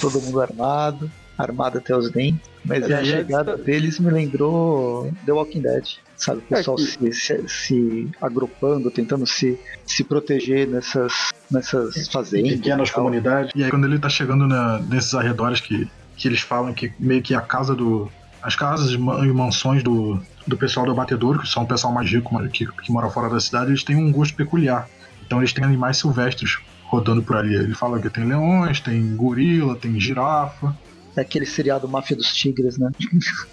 [0.00, 2.48] Todo mundo armado, armado até os dentes.
[2.64, 6.38] Mas é, a chegada deles me lembrou The Walking Dead sabe?
[6.38, 11.12] O pessoal é se, se, se, agrupando, tentando se, se proteger nessas,
[11.50, 12.52] nessas fazendas.
[12.52, 13.52] Pequenas comunidades.
[13.54, 17.22] E aí quando ele tá chegando na, nesses arredores que, que eles falam que meio
[17.22, 18.10] que a casa do.
[18.42, 22.46] As casas e mansões do, do pessoal do abatedouro, que são o pessoal mais rico
[22.50, 24.86] que, que mora fora da cidade, eles têm um gosto peculiar.
[25.24, 27.54] Então eles têm animais silvestres rodando por ali.
[27.54, 30.76] Ele fala que tem leões, tem gorila, tem girafa.
[31.16, 32.90] É aquele seriado Máfia dos Tigres, né?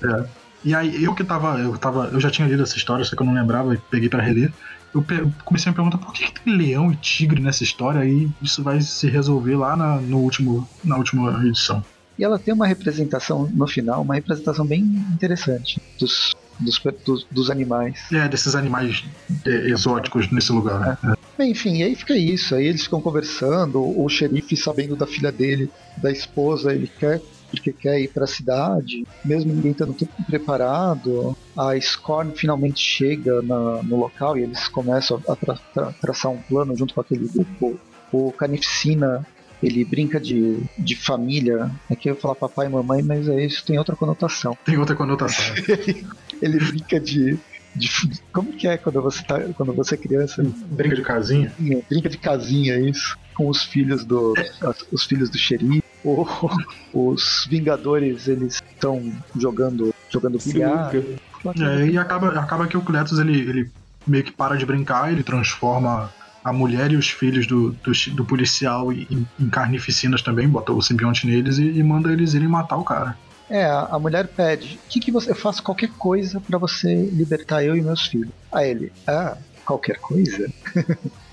[0.04, 0.26] É.
[0.64, 1.60] E aí, eu que tava.
[1.60, 4.10] Eu, tava, eu já tinha lido essa história, só que eu não lembrava e peguei
[4.10, 4.52] para reler.
[4.94, 5.04] Eu
[5.46, 8.62] comecei a me perguntar por que, que, tem leão e tigre nessa história e isso
[8.62, 11.84] vai se resolver lá na, no último, na última edição.
[12.20, 14.82] E ela tem uma representação no final, uma representação bem
[15.14, 18.00] interessante dos, dos, dos, dos animais.
[18.12, 19.04] É, desses animais
[19.46, 21.00] é, exóticos nesse lugar.
[21.04, 21.12] É.
[21.12, 21.46] É.
[21.46, 22.54] Enfim, e aí fica isso.
[22.54, 23.82] Aí eles ficam conversando.
[23.82, 27.22] O xerife, sabendo da filha dele, da esposa, ele quer
[27.52, 29.94] porque quer ir para a cidade, mesmo ninguém estando
[30.26, 31.38] preparado.
[31.56, 36.42] A Scorn finalmente chega na, no local e eles começam a tra tra traçar um
[36.42, 37.80] plano junto com aquele grupo.
[38.12, 39.26] O Canificina
[39.62, 41.70] ele brinca de, de família.
[41.90, 44.58] Aqui eu ia falar papai e mamãe, mas é isso tem outra conotação.
[44.66, 45.54] Tem outra conotação.
[45.68, 46.08] ele,
[46.42, 47.38] ele brinca de,
[47.76, 47.90] de,
[48.34, 50.44] como que é quando você tá quando você é criança?
[50.72, 51.54] Brinca de casinha?
[51.90, 53.18] Brinca de casinha, isso.
[53.36, 54.34] Com os filhos do
[54.92, 55.84] os filhos do xerife.
[56.04, 56.26] O,
[56.94, 60.92] os Vingadores eles estão jogando jogando bilhar.
[61.60, 63.72] É, e acaba, acaba que o Cletus ele, ele
[64.06, 66.12] meio que para de brincar, ele transforma
[66.44, 70.82] a mulher e os filhos do, do, do policial em, em, carnificinas também, bota o
[70.82, 73.18] simbionte neles e, e, manda eles irem matar o cara.
[73.50, 75.32] É, a, mulher pede: que, que você.
[75.32, 78.32] Eu faço qualquer coisa para você libertar eu e meus filhos.
[78.52, 80.50] Aí ele: ah, qualquer coisa?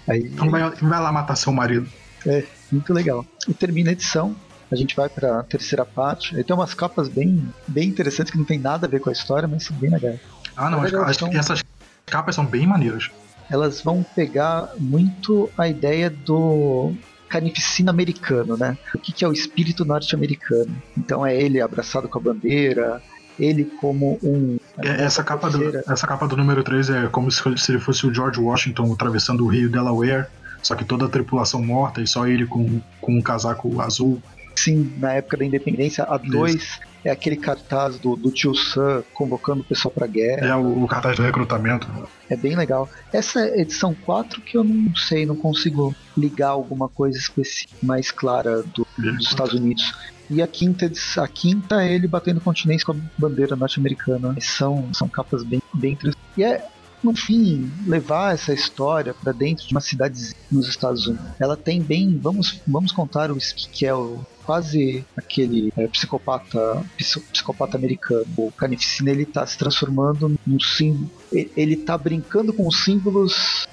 [0.06, 1.88] Aí, então vai, vai lá matar seu marido.
[2.26, 3.24] É, muito legal.
[3.46, 4.34] E termina a edição
[4.70, 6.36] a gente vai para a terceira parte.
[6.36, 9.12] Aí tem umas capas bem, bem interessantes que não tem nada a ver com a
[9.12, 10.20] história, mas são bem legais.
[10.56, 11.28] Ah, não, as, são...
[11.28, 11.64] essas
[12.06, 13.10] capas são bem maneiras
[13.50, 16.92] elas vão pegar muito a ideia do
[17.28, 18.76] carnificina americano, né?
[18.94, 20.74] O que, que é o espírito norte-americano?
[20.96, 23.02] Então é ele abraçado com a bandeira,
[23.38, 24.58] ele como um.
[24.78, 28.06] É, essa capa, do, essa capa do número 3 é como se, se ele fosse
[28.06, 30.26] o George Washington atravessando o rio Delaware,
[30.62, 34.22] só que toda a tripulação morta e só ele com, com um casaco azul.
[34.58, 39.60] Sim, na época da independência, a 2 é aquele cartaz do, do tio Sam convocando
[39.60, 40.46] o pessoal pra guerra.
[40.46, 41.86] É o, o, cartaz do recrutamento.
[42.28, 42.90] É bem legal.
[43.12, 48.62] Essa edição 4 que eu não sei, não consigo ligar alguma coisa específica mais clara
[48.62, 49.94] do, dos Estados Unidos.
[50.28, 54.34] E a quinta, a quinta é ele batendo continência com a bandeira norte-americana.
[54.40, 55.96] São, são capas bem, bem.
[56.36, 56.66] E é,
[57.02, 61.26] no fim, levar essa história para dentro de uma cidade nos Estados Unidos.
[61.38, 62.18] Ela tem bem.
[62.20, 63.38] Vamos, vamos contar o
[63.72, 68.26] que é o quase aquele é, psicopata psicopata americano.
[68.36, 71.10] O Carnificina ele tá se transformando num símbolo.
[71.32, 73.66] Ele tá brincando com os símbolos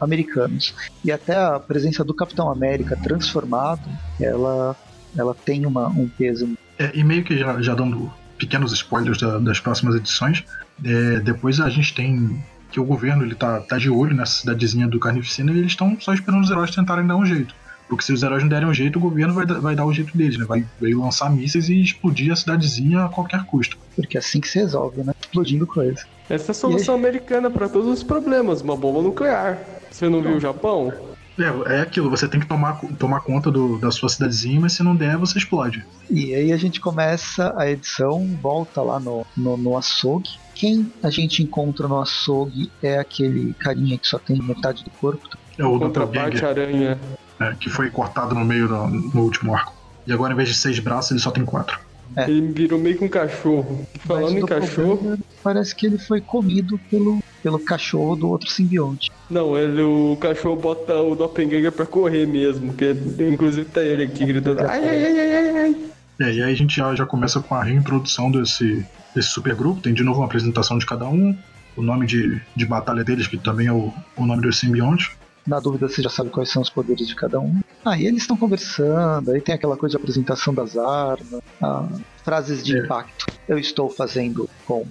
[0.00, 0.74] americanos.
[1.04, 3.82] E até a presença do Capitão América transformado,
[4.20, 4.76] ela,
[5.16, 6.56] ela tem uma, um peso.
[6.78, 10.44] É, e meio que já, já dando pequenos spoilers da, das próximas edições,
[10.84, 12.42] é, depois a gente tem
[12.72, 15.96] que o governo ele tá, tá de olho nessa cidadezinha do Carnificina e eles estão
[16.00, 17.54] só esperando os heróis tentarem dar um jeito.
[17.88, 20.16] Porque se os heróis não derem um jeito, o governo vai, vai dar o jeito
[20.16, 20.46] deles, né?
[20.46, 23.76] Vai, vai lançar mísseis e explodir a cidadezinha a qualquer custo.
[23.94, 25.12] Porque é assim que se resolve, né?
[25.20, 26.02] Explodindo coisa.
[26.30, 29.58] Essa é a solução americana para todos os problemas, uma bomba nuclear.
[29.90, 30.28] Você não, não.
[30.28, 30.90] viu o Japão?
[31.38, 34.82] É, é aquilo, você tem que tomar, tomar conta do, da sua cidadezinha, mas se
[34.82, 35.84] não der, você explode.
[36.10, 40.30] E aí a gente começa a edição, volta lá no, no, no açougue.
[40.54, 45.28] Quem a gente encontra no açougue é aquele carinha que só tem metade do corpo.
[45.58, 46.98] É o Contraparte Aranha
[47.42, 49.74] é, que foi cortado no meio no, no, último arco.
[50.06, 51.78] E agora, em vez de seis braços, ele só tem quatro.
[52.14, 52.28] É.
[52.28, 53.86] Ele virou meio que um cachorro.
[54.00, 55.18] Falando em cachorro.
[55.42, 59.10] Parece que ele foi comido pelo, pelo cachorro do outro simbionte.
[59.30, 62.74] Não, ele, o cachorro bota o Doppelganger pra correr mesmo.
[62.74, 64.60] Que inclusive tá ele aqui gritando.
[64.60, 65.76] Ai, ai, ai, ai, ai.
[66.22, 69.80] É, e aí a gente já, já começa com a reintrodução desse, desse supergrupo.
[69.80, 71.36] Tem de novo uma apresentação de cada um.
[71.76, 75.16] O nome de, de batalha deles, que também é o, o nome do simbionte.
[75.46, 77.60] Na dúvida, você já sabe quais são os poderes de cada um.
[77.84, 81.88] Ah, e eles estão conversando, aí tem aquela coisa de apresentação das armas, ah,
[82.22, 82.80] frases de é.
[82.80, 83.26] impacto.
[83.48, 84.86] Eu estou fazendo com.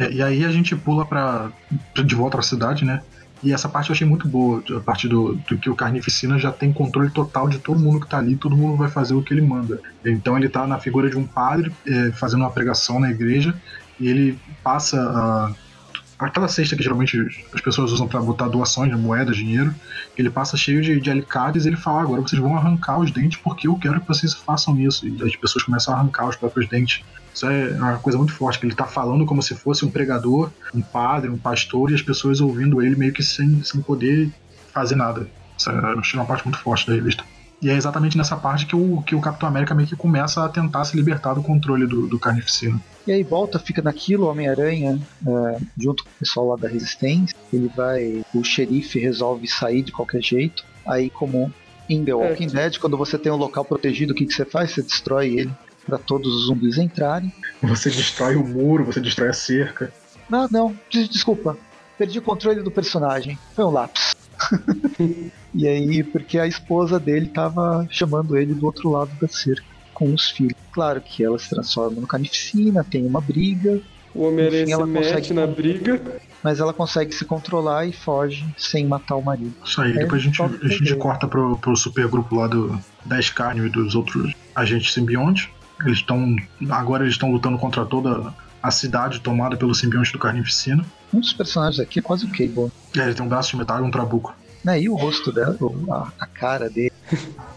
[0.00, 1.52] É, e aí a gente pula para
[2.04, 3.00] de volta à cidade, né?
[3.42, 6.52] E essa parte eu achei muito boa, a parte do, do, que o Carnificina já
[6.52, 9.34] tem controle total de todo mundo que tá ali, todo mundo vai fazer o que
[9.34, 9.80] ele manda.
[10.04, 13.54] Então ele tá na figura de um padre é, fazendo uma pregação na igreja
[13.98, 15.52] e ele passa a
[16.26, 17.18] aquela cesta que geralmente
[17.52, 19.74] as pessoas usam para botar doações, né, moeda, dinheiro,
[20.16, 23.38] ele passa cheio de, de alicates e ele fala: agora vocês vão arrancar os dentes
[23.42, 25.06] porque eu quero que vocês façam isso.
[25.06, 27.02] E as pessoas começam a arrancar os próprios dentes.
[27.34, 30.50] Isso é uma coisa muito forte, que ele está falando como se fosse um pregador,
[30.74, 34.30] um padre, um pastor, e as pessoas ouvindo ele meio que sem, sem poder
[34.72, 35.26] fazer nada.
[35.56, 37.24] Isso é, uma parte muito forte da revista.
[37.62, 40.48] E é exatamente nessa parte que o, que o Capitão América meio que começa a
[40.48, 42.80] tentar se libertar do controle do, do Carnificina.
[43.06, 47.36] E aí volta, fica naquilo, Homem-Aranha, é, junto com o pessoal lá da Resistência.
[47.52, 48.24] Ele vai.
[48.34, 50.64] O xerife resolve sair de qualquer jeito.
[50.84, 51.52] Aí, como
[51.88, 54.44] em The Walking é, Dead, quando você tem um local protegido, o que, que você
[54.44, 54.72] faz?
[54.72, 55.52] Você destrói ele.
[55.92, 57.30] Para todos os zumbis entrarem.
[57.62, 59.92] Você destrói o muro, você destrói a cerca.
[60.28, 61.54] Não, não, des- desculpa.
[61.98, 63.38] Perdi o controle do personagem.
[63.54, 64.14] Foi um lápis.
[65.54, 70.14] e aí, porque a esposa dele tava chamando ele do outro lado da cerca, com
[70.14, 70.54] os filhos.
[70.72, 73.78] Claro que ela se transforma no carnificina, tem uma briga,
[74.14, 76.00] O Homem-Aranha se ela mete consegue- na briga.
[76.42, 79.52] mas ela consegue se controlar e foge sem matar o marido.
[79.62, 82.80] Isso aí, É, depois a gente, só a gente corta pro, pro supergrupo lá do,
[83.04, 85.48] da Escárnio e dos outros agentes simbiontes.
[85.84, 86.36] Eles estão.
[86.70, 90.84] Agora eles estão lutando contra toda a cidade tomada pelo simbionte do Carnificina.
[91.12, 92.70] Um dos personagens aqui é quase o Cable.
[92.94, 94.34] Aí ele tem um braço de metal e um trabuco.
[94.64, 94.82] Né?
[94.82, 95.56] E o rosto dela,
[95.90, 96.92] a, a cara dele.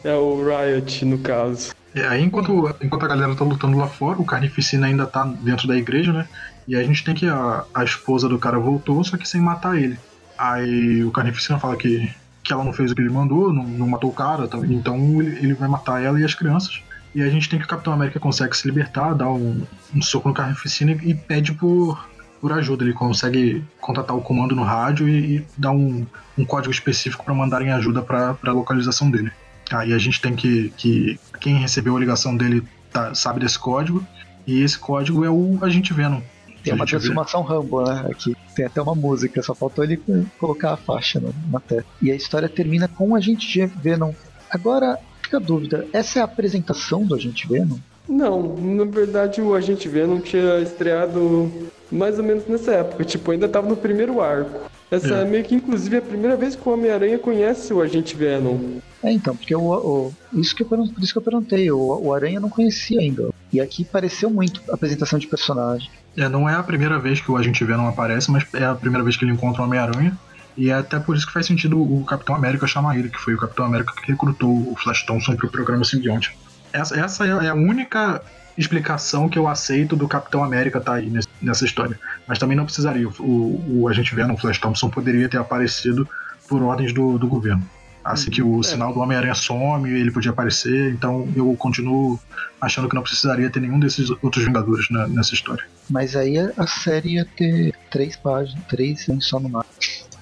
[0.04, 1.74] É o Riot, no caso.
[1.96, 5.68] E aí, enquanto, enquanto a galera tá lutando lá fora, o Carnificina ainda tá dentro
[5.68, 6.28] da igreja, né?
[6.68, 9.40] E aí a gente tem que a, a esposa do cara voltou, só que sem
[9.40, 9.98] matar ele.
[10.38, 13.88] Aí o Carnificina fala que, que ela não fez o que ele mandou, não, não
[13.88, 14.60] matou o cara, tá?
[14.70, 16.82] então ele, ele vai matar ela e as crianças.
[17.16, 20.28] E a gente tem que o Capitão América consegue se libertar, dá um, um soco
[20.28, 22.10] no Carnificina e, e pede por,
[22.42, 22.84] por ajuda.
[22.84, 26.06] Ele consegue contatar o comando no rádio e, e dar um,
[26.38, 29.32] um código específico para mandarem ajuda para a localização dele.
[29.72, 30.74] Aí a gente tem que.
[30.76, 34.06] que quem recebeu a ligação dele tá- sabe desse código.
[34.46, 36.22] E esse código é o Agente Venom.
[36.64, 37.00] Tem uma gente vê.
[37.00, 38.08] transformação Rambo, né?
[38.12, 38.36] Aqui.
[38.54, 40.02] Tem até uma música, só faltou ele
[40.38, 41.86] colocar a faixa na, na tela.
[42.02, 44.12] E a história termina com o Agente Venom.
[44.50, 47.78] Agora, fica a dúvida: essa é a apresentação do Agente Venom?
[48.08, 51.52] Não, na verdade o Agente Venom tinha estreado
[51.92, 54.60] mais ou menos nessa época, tipo, ainda tava no primeiro arco.
[54.92, 55.22] Essa É.
[55.22, 58.78] é meio que inclusive a primeira vez que o Homem-Aranha conhece o Agente Venom.
[59.04, 62.14] É, então, porque o, o- isso que eu, por isso que eu perguntei, o, o
[62.14, 63.30] Aranha eu não conhecia ainda.
[63.52, 65.90] E aqui pareceu muito a apresentação de personagem.
[66.16, 69.04] É, não é a primeira vez que o Agente Venom aparece, mas é a primeira
[69.04, 70.16] vez que ele encontra o Homem-Aranha.
[70.58, 73.34] E é até por isso que faz sentido o Capitão América chamar ele, que foi
[73.34, 76.38] o Capitão América que recrutou o Flash Thompson pro programa Simbionte.
[76.72, 78.22] Essa, essa é a única
[78.58, 82.00] explicação que eu aceito do Capitão América tá aí nesse- nessa história.
[82.28, 83.08] Mas também não precisaria.
[83.20, 86.08] O, o Agente Venom, o Flash Thompson, poderia ter aparecido
[86.48, 87.68] por ordens do, do governo.
[88.04, 92.20] Assim que o sinal do Homem-Aranha some, ele podia aparecer, então eu continuo
[92.62, 95.66] achando que não precisaria ter nenhum desses outros Vingadores na- nessa história.
[95.90, 99.66] Mas aí a, série ia ter três páginas, três né, só no mar.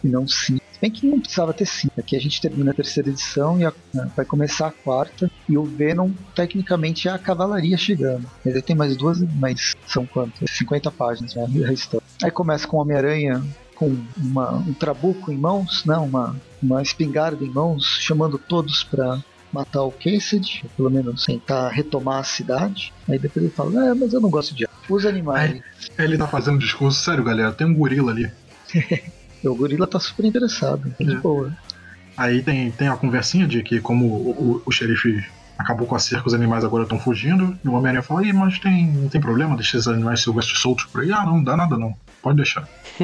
[0.03, 0.61] E não cinco.
[0.73, 1.93] Se bem que não precisava ter cinco.
[1.97, 5.31] Aqui a gente termina a terceira edição e a- né, vai começar a quarta.
[5.47, 8.25] E o Venom, tecnicamente, é a cavalaria chegando.
[8.43, 10.49] Mas aí tem mais duas, mas são quantas?
[10.51, 11.45] 50 páginas, né?
[11.65, 12.03] Restante.
[12.21, 13.41] Aí começa com o Homem-Aranha
[13.75, 19.19] com uma- um trabuco em mãos, não, uma, uma espingarda em mãos, chamando todos pra
[19.53, 22.91] matar o Cassidy, pelo menos tentar retomar a cidade.
[23.09, 25.61] Aí depois ele fala, é, mas eu não gosto de os animais.
[25.97, 28.29] Ele tá fazendo discurso, sério, galera, tem um gorila ali.
[29.43, 31.19] E o gorila tá super interessado, tá de É.
[31.19, 31.51] boa.
[32.15, 35.23] Aí tem, tem a conversinha de que como o, o, o xerife
[35.57, 38.59] acabou com a cerca, os animais agora estão fugindo, e o Homem-Aranha fala, Ih, mas
[38.59, 41.11] tem, não tem problema deixar esses animais silvestres soltos por aí?
[41.11, 42.67] Ah, não, dá nada não, pode deixar.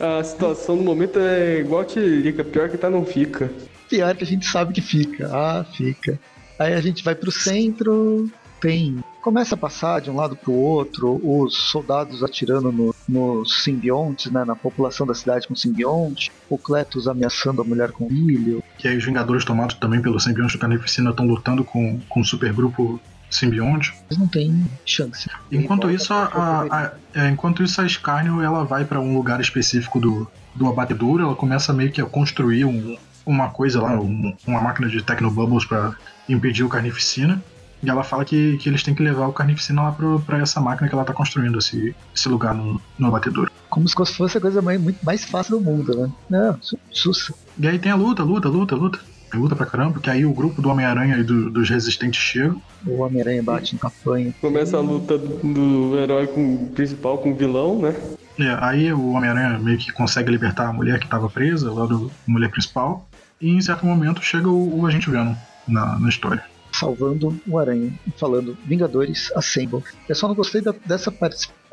[0.00, 3.50] A situação no momento é igual que liga, pior que tá não fica.
[3.88, 5.28] Pior que a gente sabe que fica.
[5.32, 6.20] Ah, fica.
[6.56, 8.98] Aí a gente vai pro centro, tem.
[9.28, 14.42] Começa a passar de um lado pro outro, os soldados atirando no- nos simbiontes, né,
[14.42, 18.64] na população da cidade com simbionte, o Cletus ameaçando a mulher com filho.
[18.82, 22.24] E aí os Vingadores tomados também pelo simbionte do Carnificina estão lutando com, com o
[22.24, 22.98] supergrupo
[23.30, 23.92] simbionte.
[24.08, 25.28] Eles não têm chance.
[25.52, 29.42] Enquanto isso, a, a- a- é, enquanto isso, a Scarnio ela vai para um lugar
[29.42, 34.34] específico do, do abatedouro, ela começa meio que a construir um- uma coisa lá, um-
[34.46, 35.92] uma máquina de Tecnobubbles para
[36.26, 37.42] impedir o Carnificina.
[37.82, 40.60] E ela fala que, que eles têm que levar o Carnificina lá pro- pra essa
[40.60, 43.50] máquina que ela tá construindo, esse, esse lugar no, no abatedouro.
[43.70, 46.10] Como se fosse a coisa mais, muito mais fácil do mundo, né?
[46.28, 47.32] Não, su- sussa.
[47.58, 48.98] E aí tem a luta, luta, luta, luta.
[49.30, 52.56] Tem luta pra caramba, que aí o grupo do Homem-Aranha e do- dos Resistentes chega.
[52.86, 54.34] O Homem-Aranha bate em campanha.
[54.40, 57.94] Começa a luta do herói com principal com o vilão, né?
[58.38, 62.10] É, aí o Homem-Aranha meio que consegue libertar a mulher que estava presa, lá do
[62.26, 63.06] mulher principal.
[63.40, 65.34] E em certo momento chega o, o Agente Venom
[65.66, 66.42] na, na história.
[66.78, 69.82] Salvando o Aranha e falando Vingadores Assemble.
[70.08, 71.12] Eu só não gostei da- dessa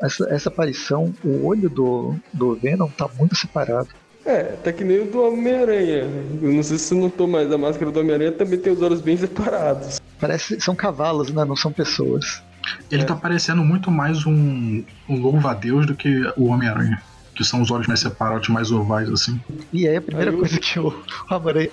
[0.00, 3.88] essa, essa aparição, o olho do, do Venom tá muito separado.
[4.24, 6.04] É, até que nem o do Homem-Aranha.
[6.42, 9.00] Eu não sei se você notou, mas a máscara do Homem-Aranha também tem os olhos
[9.00, 10.00] bem separados.
[10.20, 11.44] Parece são cavalos, né?
[11.44, 12.42] Não são pessoas.
[12.90, 13.04] Ele É.
[13.04, 17.00] tá parecendo muito mais um, um louva-a-Deus do que o Homem-Aranha.
[17.36, 19.38] Que são os olhos mais separados, mais ovais, assim.
[19.72, 20.92] E aí a primeira Aí eu- coisa que o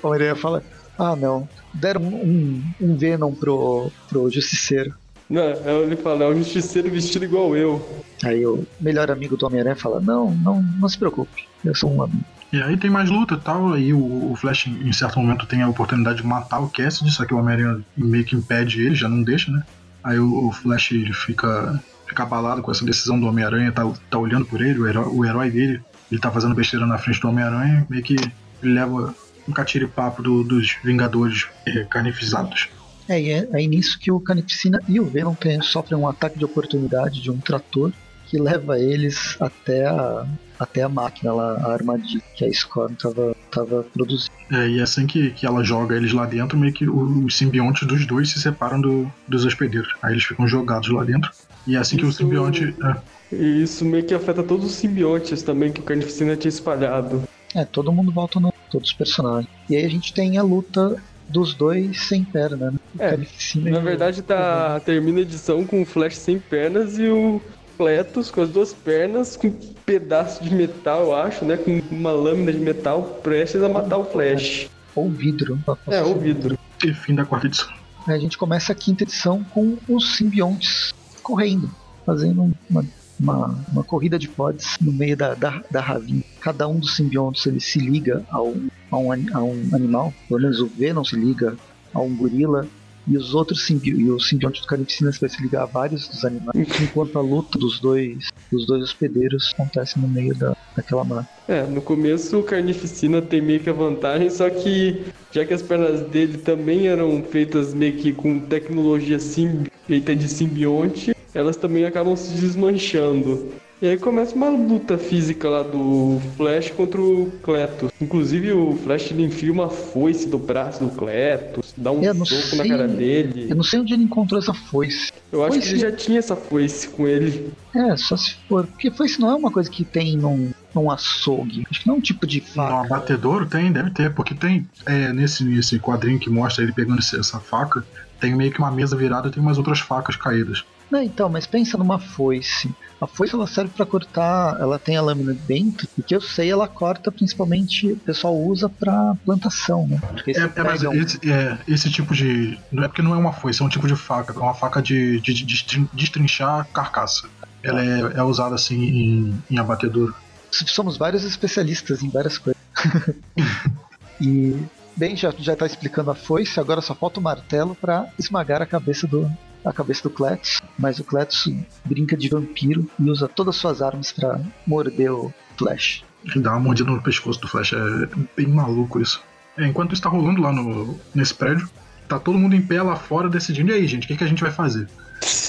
[0.04, 0.62] Homem-Aranha fala:
[1.00, 4.94] Ah, não, deram um, um Venom pro, pro Justiceiro.
[5.30, 8.04] Não, aí ele fala, é um justiceiro vestido igual eu.
[8.24, 12.04] Aí o melhor amigo do Homem-Aranha fala: Não, não, não se preocupe, eu sou um
[12.04, 12.24] amigo.
[12.52, 13.74] E aí tem mais luta e tal.
[13.74, 17.26] Aí o, o Flash, em certo momento, tem a oportunidade de matar o Cassidy, só
[17.26, 19.63] que o Homem-Aranha meio que impede ele, já não deixa, né?
[20.04, 24.19] Aí o, o Flash ele fica, fica abalado com essa decisão do Homem-Aranha, tá, tá
[24.19, 27.30] olhando por ele, o herói, o herói dele, ele tá fazendo besteira na frente do
[27.30, 28.13] Homem-Aranha, meio que
[28.62, 29.15] ele leva
[29.48, 32.69] um catire-papo do, dos Vingadores é, carnifizados.
[33.10, 36.37] É, e é aí nisso que o Carnificina e o Venom tem, sofrem um ataque
[36.39, 37.91] de oportunidade de um trator
[38.27, 40.25] que leva eles até a,
[40.58, 44.31] até a máquina lá, a armadilha que a Scorn tava, tava produzindo.
[44.52, 47.85] É, e assim que, que ela joga eles lá dentro, meio que o- os simbiontes
[47.85, 49.94] dos dois se separam do, dos hospedeiros.
[50.02, 51.29] Aí eles ficam jogados lá dentro.
[51.67, 52.73] E é assim que o Isso- simbionte.
[52.83, 57.23] é, E isso meio que afeta todos os simbiontes também que o Carnificina tinha espalhado.
[57.56, 58.52] É, todo mundo volta no.
[58.74, 59.48] Todos os personagens.
[59.69, 62.80] E aí a gente tem a luta dos dois sem perna, né?
[62.98, 66.40] O É, Carnificina e Na o- verdade, tá, termina a edição com o Flash sem
[66.40, 67.40] pernas e o
[67.78, 71.56] Cletus com as duas pernas, com um pedaço de metal, eu acho, né?
[71.56, 74.67] Com uma lâmina de metal prestes a matar o Flash.
[74.96, 75.60] Ou vidro.
[75.88, 76.58] É, o vidro.
[76.84, 77.71] e fim da quarta edição.
[78.08, 80.94] A gente começa a quinta edição com os simbiontes
[81.24, 81.69] correndo,
[82.06, 82.84] fazendo uma,
[83.20, 86.24] uma, uma corrida de pods no meio da, da, da ravinha.
[86.40, 90.42] Cada um dos simbiontes ele se liga a um, a, um, a um animal, pelo
[90.42, 91.56] menos o Venom se liga
[91.94, 92.68] a um gorila,
[93.08, 96.24] e os outros simbi e o simbionte do Carnificina vai se ligar a vários dos
[96.24, 101.28] animais, enquanto a luta dos dois, dos dois hospedeiros acontece no meio da, daquela mata.
[101.48, 105.62] É, no começo o Carnificina tem meio que a vantagem, só que já que as
[105.62, 111.86] pernas dele também eram feitas meio que com tecnologia sim, feita de simbionte, elas também
[111.86, 113.52] acabam se desmanchando.
[113.81, 117.92] E aí começa uma luta física lá do Flash contra o Cletus.
[118.00, 122.65] Inclusive o Flash ele enfia uma foice do braço do Cletus, dá um soco na
[122.65, 123.48] cara dele.
[123.50, 125.12] Eu não sei onde ele encontrou essa foice.
[125.29, 125.73] Eu acho que Foice?
[125.73, 127.52] ele já tinha essa foice com ele.
[127.75, 128.65] É, só se for.
[128.67, 131.65] Porque foice não é uma coisa que tem num, num açougue.
[131.69, 132.86] Acho que não é um tipo de faca.
[132.86, 137.38] abatedouro tem, deve ter, porque tem é, nesse, nesse quadrinho que mostra ele pegando essa
[137.38, 137.86] faca,
[138.17, 140.63] tem meio que uma mesa virada e tem umas outras facas caídas.
[140.94, 142.71] Não, então, mas pensa numa foice.
[143.02, 146.52] A foice ela serve pra cortar, ela tem a lâmina dentro, e que eu sei,
[146.52, 150.00] ela corta principalmente, o pessoal usa pra plantação, né?
[150.08, 152.60] Porque É, é, mas um- esse, é, esse tipo de.
[152.71, 154.83] Não é porque não é uma foice, é um tipo de faca, é uma faca
[154.83, 157.27] de, de, de destrin- destrinchar carcaça.
[157.63, 160.13] Ela é, é usada assim em, em abatedouro.
[160.52, 162.62] somos vários especialistas em várias coisas.
[164.21, 164.56] e,
[164.96, 168.65] bem, já, já tá explicando a foice, agora só falta o martelo pra esmagar a
[168.67, 169.27] cabeça do
[169.66, 171.50] a cabeça do Cletus, mas o Cletus
[171.86, 176.04] brinca de vampiro e usa todas as suas armas pra morder o Flash.
[176.26, 177.74] Ele dá uma mordida no pescoço do Flash.
[177.74, 179.22] É bem maluco isso.
[179.58, 181.70] É, enquanto isso tá rolando lá no, nesse prédio,
[182.08, 183.72] tá todo mundo em pé lá fora decidindo.
[183.72, 184.88] E aí, gente, o que, que a gente vai fazer?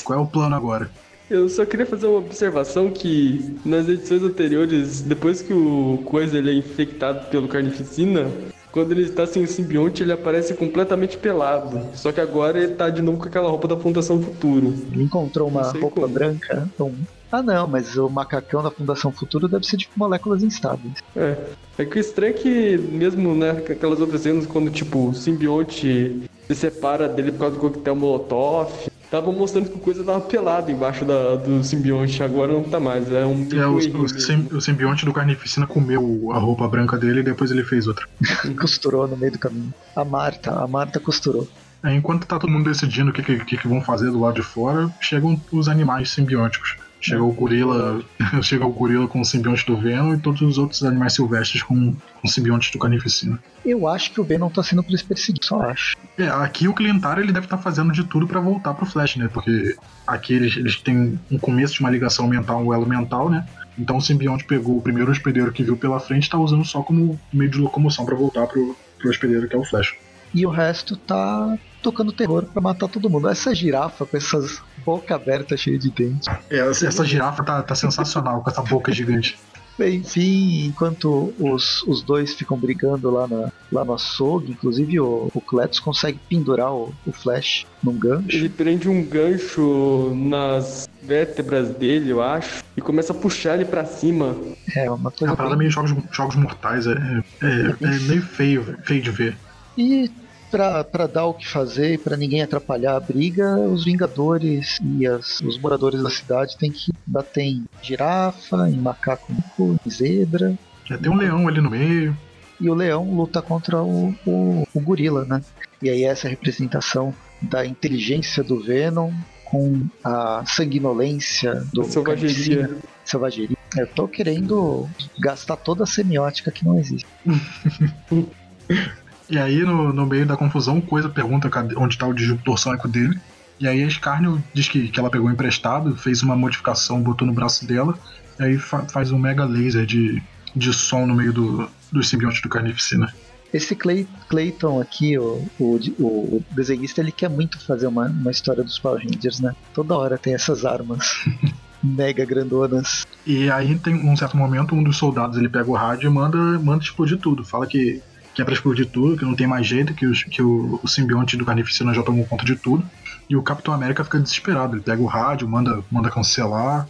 [0.02, 0.90] Qual é o plano agora?
[1.30, 6.50] Eu só queria fazer uma observação que nas edições anteriores, depois que o Coisa ele
[6.50, 8.30] é infectado pelo Carnificina,
[8.74, 11.80] quando ele está sem o simbionte, ele aparece completamente pelado.
[11.94, 14.74] Só que agora ele tá de novo com aquela roupa da Fundação Futuro.
[14.92, 16.08] Ele encontrou uma roupa como.
[16.08, 16.68] branca.
[16.74, 16.92] Então...
[17.30, 20.94] Ah, não, mas o macacão da Fundação Futuro deve ser de moléculas instáveis.
[21.14, 21.36] É.
[21.78, 26.28] É que o estranho é que, mesmo né, aquelas outras cenas, quando tipo, o simbionte
[26.48, 28.72] se separa dele por causa do coquetel Molotov,
[29.14, 33.10] tava mostrando que o coisa tava pelado embaixo da, do simbionte, agora não tá mais.
[33.12, 36.96] É um É, o, errinho o, sim- o simbionte do Carnificina comeu a roupa branca
[36.98, 38.06] dele e depois ele fez outra.
[38.60, 39.72] Costurou no meio do caminho.
[39.94, 41.48] A Marta, a Marta costurou.
[41.84, 44.34] É, enquanto tá todo mundo decidindo o que, que, que que vão fazer do lado
[44.34, 46.76] de fora, chegam os animais simbióticos.
[47.04, 48.02] Chega o gorila,
[48.42, 51.94] chega o gorila com o simbionte do Venom e todos os outros animais silvestres com,
[52.22, 53.38] com simbiontes do Carnificina.
[53.62, 55.98] Eu acho que o Venom tá sendo por esse perseguido, só acho.
[56.16, 59.28] É, aqui o Clientar ele deve estar fazendo de tudo pra voltar pro Flash, né?
[59.28, 59.76] Porque
[60.06, 63.46] aqui eles, eles têm um começo de uma ligação mental, um elo mental, né?
[63.78, 66.82] Então o simbionte pegou o primeiro hospedeiro que viu pela frente e tá usando só
[66.82, 69.94] como meio de locomoção pra voltar pro, pro hospedeiro que é o Flash.
[70.32, 73.28] E o resto tá tocando terror pra matar todo mundo.
[73.28, 76.28] Essa girafa com essas boca aberta cheia de dentes.
[76.50, 79.38] É, essa, girafa tá, tá sensacional com essa boca gigante.
[79.76, 85.40] Enfim, enquanto os, os dois ficam brigando lá, na, lá no açougue, inclusive o, o
[85.40, 88.36] Cletus consegue pendurar o, o Flash num gancho.
[88.36, 93.84] Ele prende um gancho nas vértebras dele, eu acho, e começa a puxar ele pra
[93.84, 94.36] cima.
[94.76, 95.66] É uma É coisa uma parada bem...
[95.66, 99.36] meio jogos, jogos mortais, é, é, é meio feio, feio de ver.
[99.76, 100.08] E
[100.54, 105.04] pra, pra dar o que fazer e pra ninguém atrapalhar a briga, os Vingadores e
[105.04, 110.54] as- os moradores da cidade têm que bater em girafa, em macaco, em zebra.
[110.84, 112.16] Já tem um leão ali no meio.
[112.60, 115.42] E o leão luta contra o, o, o gorila, né?
[115.82, 119.10] E aí essa representação da inteligência do Venom
[119.44, 122.76] com a sanguinolência do Selvageria.
[123.04, 123.56] Selvageria.
[123.76, 124.88] Eu tô querendo
[125.18, 127.06] gastar toda a semiótica que não existe.
[129.28, 133.18] E aí, no, no meio da confusão, Coisa pergunta onde tá o disjuntor sônico dele.
[133.58, 137.32] E aí a Scarnio diz que, que ela pegou emprestado, fez uma modificação, botou no
[137.32, 137.96] braço dela,
[138.38, 140.22] e aí fa faz um mega laser de,
[140.54, 143.12] de som no meio do, do simbionte do Carnificina.
[143.52, 148.64] Esse Clay, Clayton aqui, o, o, o, desenhista, ele quer muito fazer uma, uma história
[148.64, 149.54] dos Power Rangers, né?
[149.72, 151.24] Toda hora tem essas armas
[151.80, 153.06] mega grandonas.
[153.24, 156.36] E aí tem um certo momento, um dos soldados ele pega o rádio e manda,
[156.58, 157.44] manda explodir tudo.
[157.44, 158.02] Fala que,
[158.34, 160.88] que é pra explodir tudo, que não tem mais jeito, que, os, que o, o
[160.88, 162.84] simbionte do Carnificina já tomou conta de tudo.
[163.30, 164.74] E o Capitão América fica desesperado.
[164.74, 166.88] Ele pega o rádio, manda, manda cancelar.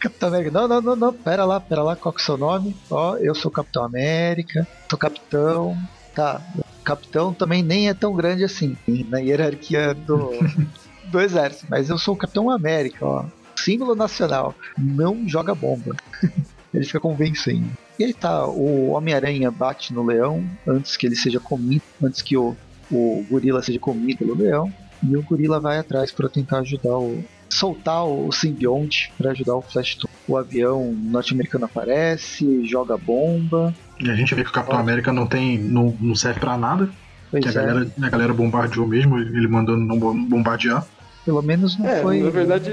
[0.00, 2.36] Capitão América, não, não, não, não, pera lá, pera lá, qual que é o seu
[2.36, 2.76] nome?
[2.90, 5.76] Ó, eu sou o Capitão América, sou capitão.
[6.14, 6.40] Tá,
[6.84, 8.76] capitão também nem é tão grande assim
[9.08, 10.30] na hierarquia do,
[11.10, 13.24] do exército, mas eu sou o Capitão América, ó.
[13.56, 15.96] Símbolo nacional, não joga bomba.
[16.72, 17.68] ele fica convencendo.
[17.98, 22.36] E aí tá, o Homem-Aranha bate no leão antes que ele seja comido, antes que
[22.36, 22.56] o,
[22.90, 24.72] o gorila seja comido pelo leão.
[25.02, 29.62] E o gorila vai atrás para tentar ajudar o, soltar o simbionte para ajudar o
[29.62, 29.98] Flash.
[30.26, 33.74] O avião norte-americano aparece, joga bomba.
[33.98, 35.58] E a gente vê que o Capitão América não tem.
[35.58, 36.88] não, não serve para nada.
[37.30, 37.66] Pois que a, é.
[37.66, 40.86] galera, a galera bombardeou mesmo, ele mandando não bombardear.
[41.28, 42.22] Pelo menos não é, foi.
[42.22, 42.70] Na verdade,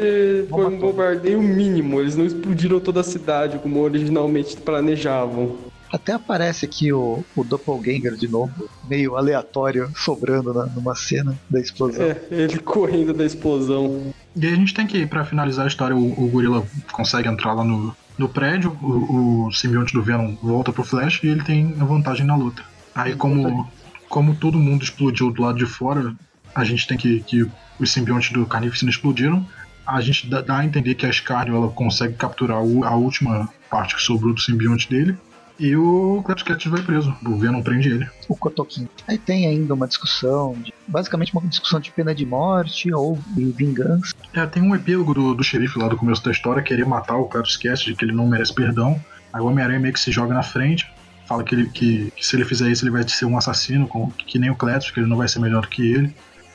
[0.49, 1.99] foi um bombardeio mínimo.
[1.99, 5.57] Eles não explodiram toda a cidade como originalmente planejavam.
[5.91, 11.59] Até aparece aqui o, o Doppelganger de novo, meio aleatório, sobrando na, numa cena da
[11.59, 12.05] explosão.
[12.05, 14.13] É, ele correndo da explosão.
[14.33, 17.51] E aí a gente tem que, para finalizar a história, o, o gorila consegue entrar
[17.51, 21.75] lá no, no prédio, o, o simbionte do Venom volta pro Flash e ele tem
[21.77, 22.63] a vantagem na luta.
[22.95, 23.69] Aí como,
[24.07, 26.15] como todo mundo explodiu do lado de fora,
[26.55, 27.45] a gente tem que, que
[27.79, 29.45] os simbiontes do Carnificina explodiram,
[29.85, 34.01] a gente dá, a entender que a Scardio ela consegue capturar a última parte que
[34.01, 35.17] sobrou do simbionte dele,
[35.57, 37.15] e o Clapscat vai preso.
[37.25, 38.07] O Venom prende ele.
[38.27, 38.89] O Kotokin.
[39.07, 43.45] Aí tem ainda uma discussão, de, basicamente uma discussão de pena de morte ou de
[43.51, 44.13] vingança.
[44.33, 47.25] É, tem um epílogo do, do xerife lá do começo da história querer matar o
[47.25, 48.99] Clapscat, de que ele não merece perdão.
[49.31, 50.91] Aí o Homem-Aranha meio que se joga na frente,
[51.25, 54.11] fala que, ele, que, que, se ele fizer isso ele vai ser um assassino, com,
[54.11, 56.13] que nem o Cletus, que ele não vai ser melhor do que ele.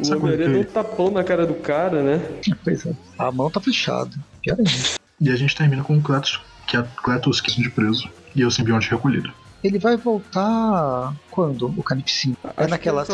[0.08, 2.20] O Homem-Aranha deu um tapão na cara do cara, né?
[2.64, 2.92] Pois é.
[3.18, 4.10] A mão tá fechada.
[4.42, 5.00] Pior ainda.
[5.20, 8.50] E a gente termina com o Cletus, que é Cletus que de preso e o
[8.50, 9.32] simbionte recolhido.
[9.62, 12.34] Ele vai voltar quando o Canipsina?
[12.56, 13.04] É naquela,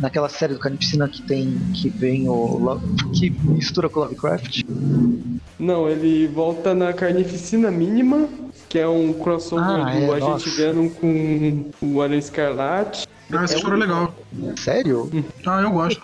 [0.00, 2.80] naquela série do Canipsina que tem que vem o
[3.14, 4.64] que mistura com Lovecraft?
[5.56, 8.28] Não, ele volta na Carnificina Mínima,
[8.68, 10.50] que é um crossover ah, do é, Agente nossa.
[10.50, 13.06] Venom com o Aranha Escarlate.
[13.32, 14.14] Ah, essa é história é legal.
[14.56, 15.10] Sério?
[15.46, 16.02] Ah, eu gosto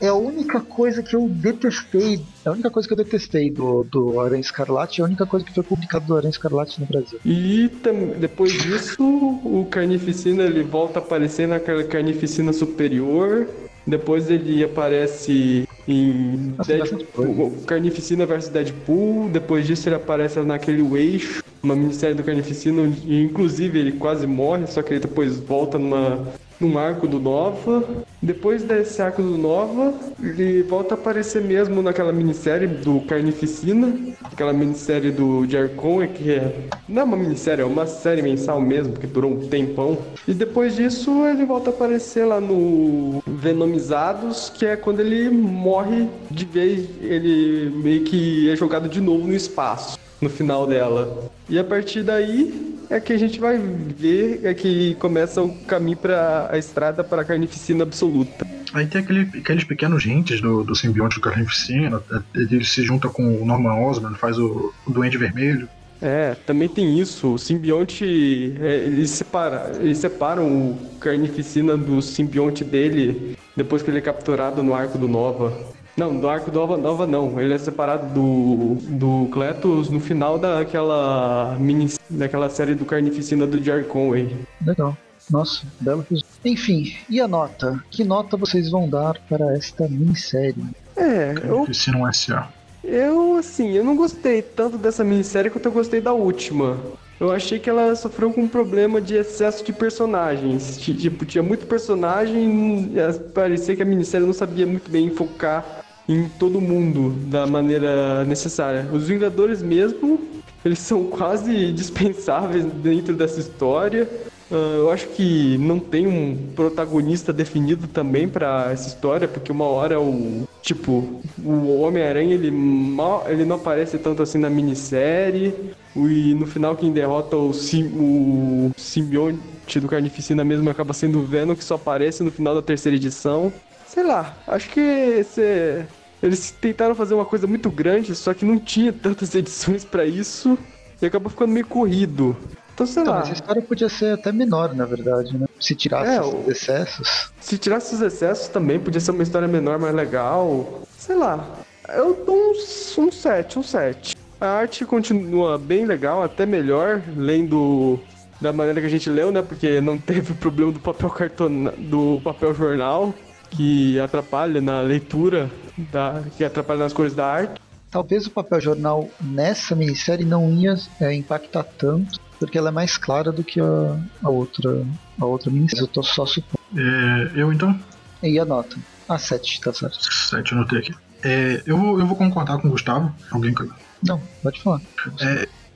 [0.00, 2.24] é a única coisa que eu detestei.
[2.44, 5.52] A única coisa que eu detestei do, do Aranha Escarlate é a única coisa que
[5.52, 7.18] foi publicado do Aranha Escarlate no Brasil.
[7.24, 7.70] E
[8.18, 13.48] depois disso, o Carnificina ele volta a aparecer naquela Carnificina Superior.
[13.86, 19.30] Depois ele aparece em Deadpool, Carnificina vs Deadpool.
[19.30, 24.82] Depois disso ele aparece naquele eixo, uma minissérie do Carnificina, inclusive ele quase morre, só
[24.82, 26.26] que ele depois volta numa
[26.60, 27.84] num arco do Nova.
[28.20, 34.52] Depois desse arco do Nova, ele volta a aparecer mesmo naquela minissérie do Carnificina, aquela
[34.52, 36.68] minissérie do Jarcon, que é.
[36.88, 39.98] Não é uma minissérie, é uma série mensal mesmo, que durou um tempão.
[40.26, 46.08] E depois disso, ele volta a aparecer lá no Venomizados, que é quando ele morre
[46.30, 51.30] de vez, ele meio que é jogado de novo no espaço, no final dela.
[51.48, 55.96] E a partir daí, é que a gente vai ver é que começa o caminho
[55.96, 58.46] para a estrada para a carnificina absoluta.
[58.72, 63.08] Aí tem aquele, aqueles pequenos gentes do, do simbionte do carnificina, é, ele se junta
[63.08, 65.68] com o Norman Osborn, faz o, o Duende Vermelho.
[66.00, 67.34] É, também tem isso.
[67.34, 73.98] O simbionte, é, eles, separa, eles separam o carnificina do simbionte dele depois que ele
[73.98, 75.52] é capturado no arco do Nova.
[75.98, 77.40] Não, do arco Nova Nova não.
[77.40, 83.60] Ele é separado do, do Cletus no final daquela mini daquela série do Carnificina do
[83.60, 84.36] Jerry Conway.
[84.64, 84.96] Legal.
[85.28, 86.06] Nossa, belo
[86.44, 87.82] Enfim, e a nota?
[87.90, 90.64] Que nota vocês vão dar para esta minissérie?
[90.96, 91.56] É, eu...
[91.56, 92.48] Carnificina S.A.
[92.82, 96.78] Eu, assim, eu não gostei tanto dessa minissérie quanto eu gostei da última.
[97.20, 100.78] Eu achei que ela sofreu com um problema de excesso de personagens.
[100.78, 102.92] Tipo, tinha muito personagem,
[103.34, 105.77] parecia que a minissérie não sabia muito bem focar
[106.08, 108.88] em todo mundo da maneira necessária.
[108.92, 110.18] Os Vingadores mesmo,
[110.64, 114.08] eles são quase dispensáveis dentro dessa história.
[114.50, 119.66] Uh, eu acho que não tem um protagonista definido também para essa história, porque uma
[119.66, 125.54] hora o tipo o Homem-Aranha ele mal, ele não aparece tanto assim na minissérie
[125.94, 131.26] e no final quem derrota o, sim, o simbionte do Carnificina mesmo acaba sendo o
[131.26, 133.52] Venom que só aparece no final da terceira edição.
[133.86, 135.84] sei lá, acho que esse,
[136.22, 140.58] eles tentaram fazer uma coisa muito grande, só que não tinha tantas edições para isso
[141.00, 142.36] e acabou ficando meio corrido.
[142.74, 143.20] Então, sei Então, lá.
[143.20, 145.46] mas a história podia ser até menor, na verdade, né?
[145.60, 147.30] Se tirasse É, esses o- excessos.
[147.40, 150.82] Se tirasse os excessos também, podia ser uma história menor, mais legal.
[150.96, 151.44] Sei lá.
[151.88, 154.14] Eu dou uns, um 7, um 7.
[154.40, 157.98] A arte continua bem legal, até melhor, lendo
[158.40, 159.42] da maneira que a gente leu, né?
[159.42, 163.12] Porque não teve o problema do papel cartona, do papel jornal,
[163.50, 165.50] que atrapalha na leitura,
[165.90, 167.60] da, que atrapalha nas cores da arte.
[167.90, 172.98] Talvez o papel jornal nessa minissérie não ia é, impactar tanto, porque ela é mais
[172.98, 174.84] clara do que a, a outra
[175.18, 175.84] a outra minissérie.
[175.84, 176.58] Eu tô só supondo.
[176.76, 177.78] É, eu então,
[178.22, 178.76] E a nota?
[179.08, 179.98] Ah, 7, tá certo.
[180.12, 180.94] 7 anotei aqui.
[181.22, 183.12] É, eu, vou, eu vou concordar com o Gustavo.
[183.30, 183.66] Alguém que-
[184.06, 184.80] Não, pode falar.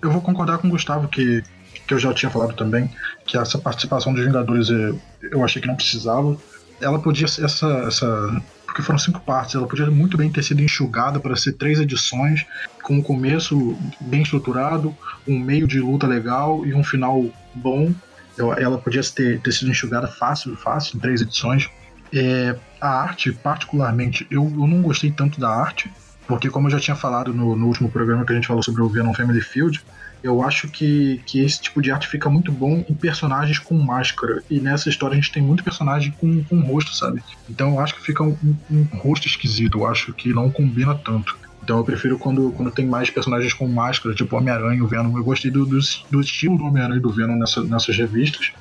[0.02, 1.42] Eu vou concordar com o Gustavo que,
[1.86, 2.90] que eu já tinha falado também,
[3.26, 6.36] que essa participação dos Vingadores eu, eu achei que não precisava.
[6.80, 8.42] Ela podia ser essa, essa.
[8.72, 12.46] Porque foram cinco partes, ela podia muito bem ter sido enxugada para ser três edições,
[12.82, 14.96] com um começo bem estruturado,
[15.28, 17.22] um meio de luta legal e um final
[17.54, 17.92] bom.
[18.38, 21.68] Ela podia ter, ter sido enxugada fácil, fácil, em três edições.
[22.14, 25.92] É, a arte, particularmente, eu, eu não gostei tanto da arte,
[26.26, 28.80] porque como eu já tinha falado no, no último programa que a gente falou sobre
[28.80, 29.84] o Venom Family Field,
[30.22, 34.42] eu acho que, que esse tipo de arte fica muito bom em personagens com máscara.
[34.50, 37.22] E nessa história a gente tem muito personagem com, com rosto, sabe?
[37.50, 38.36] Então eu acho que fica um,
[38.70, 41.36] um- um rosto esquisito, eu acho que não combina tanto.
[41.62, 45.16] Então eu prefiro quando, quando tem mais personagens com máscara, tipo Homem-Aranha o Venom.
[45.16, 45.78] Eu gostei do, do,
[46.10, 48.52] do estilo do Homem-Aranha e do Venom nessa, nessas revistas.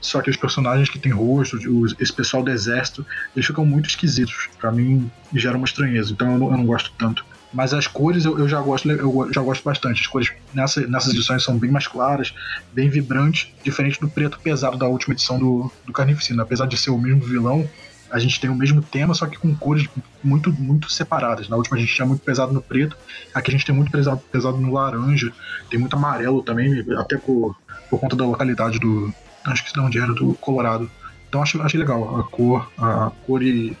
[0.00, 3.04] Só que os personagens que têm rosto, os- esse pessoal do exército,
[3.34, 4.48] eles ficam muito esquisitos.
[4.60, 6.12] Pra mim, gera uma estranheza.
[6.12, 7.24] Então eu não, eu não gosto tanto.
[7.52, 10.00] Mas as cores eu, eu já gosto eu já gosto bastante.
[10.00, 12.34] As cores nessa, nessas edições são bem mais claras,
[12.72, 16.42] bem vibrantes, diferente do preto pesado da última edição do, do Carnificina.
[16.42, 17.68] Apesar de ser o mesmo vilão,
[18.10, 19.86] a gente tem o mesmo tema, só que com cores
[20.22, 21.48] muito, muito separadas.
[21.48, 22.96] Na última a gente tinha muito pesado no preto,
[23.34, 25.32] aqui a gente tem muito pesado, pesado no laranja,
[25.70, 27.56] tem muito amarelo também, até por,
[27.90, 29.12] por conta da localidade do.
[29.44, 30.90] Acho que de onde era, do Colorado.
[31.28, 33.76] Então acho, achei legal a cor, a cor e,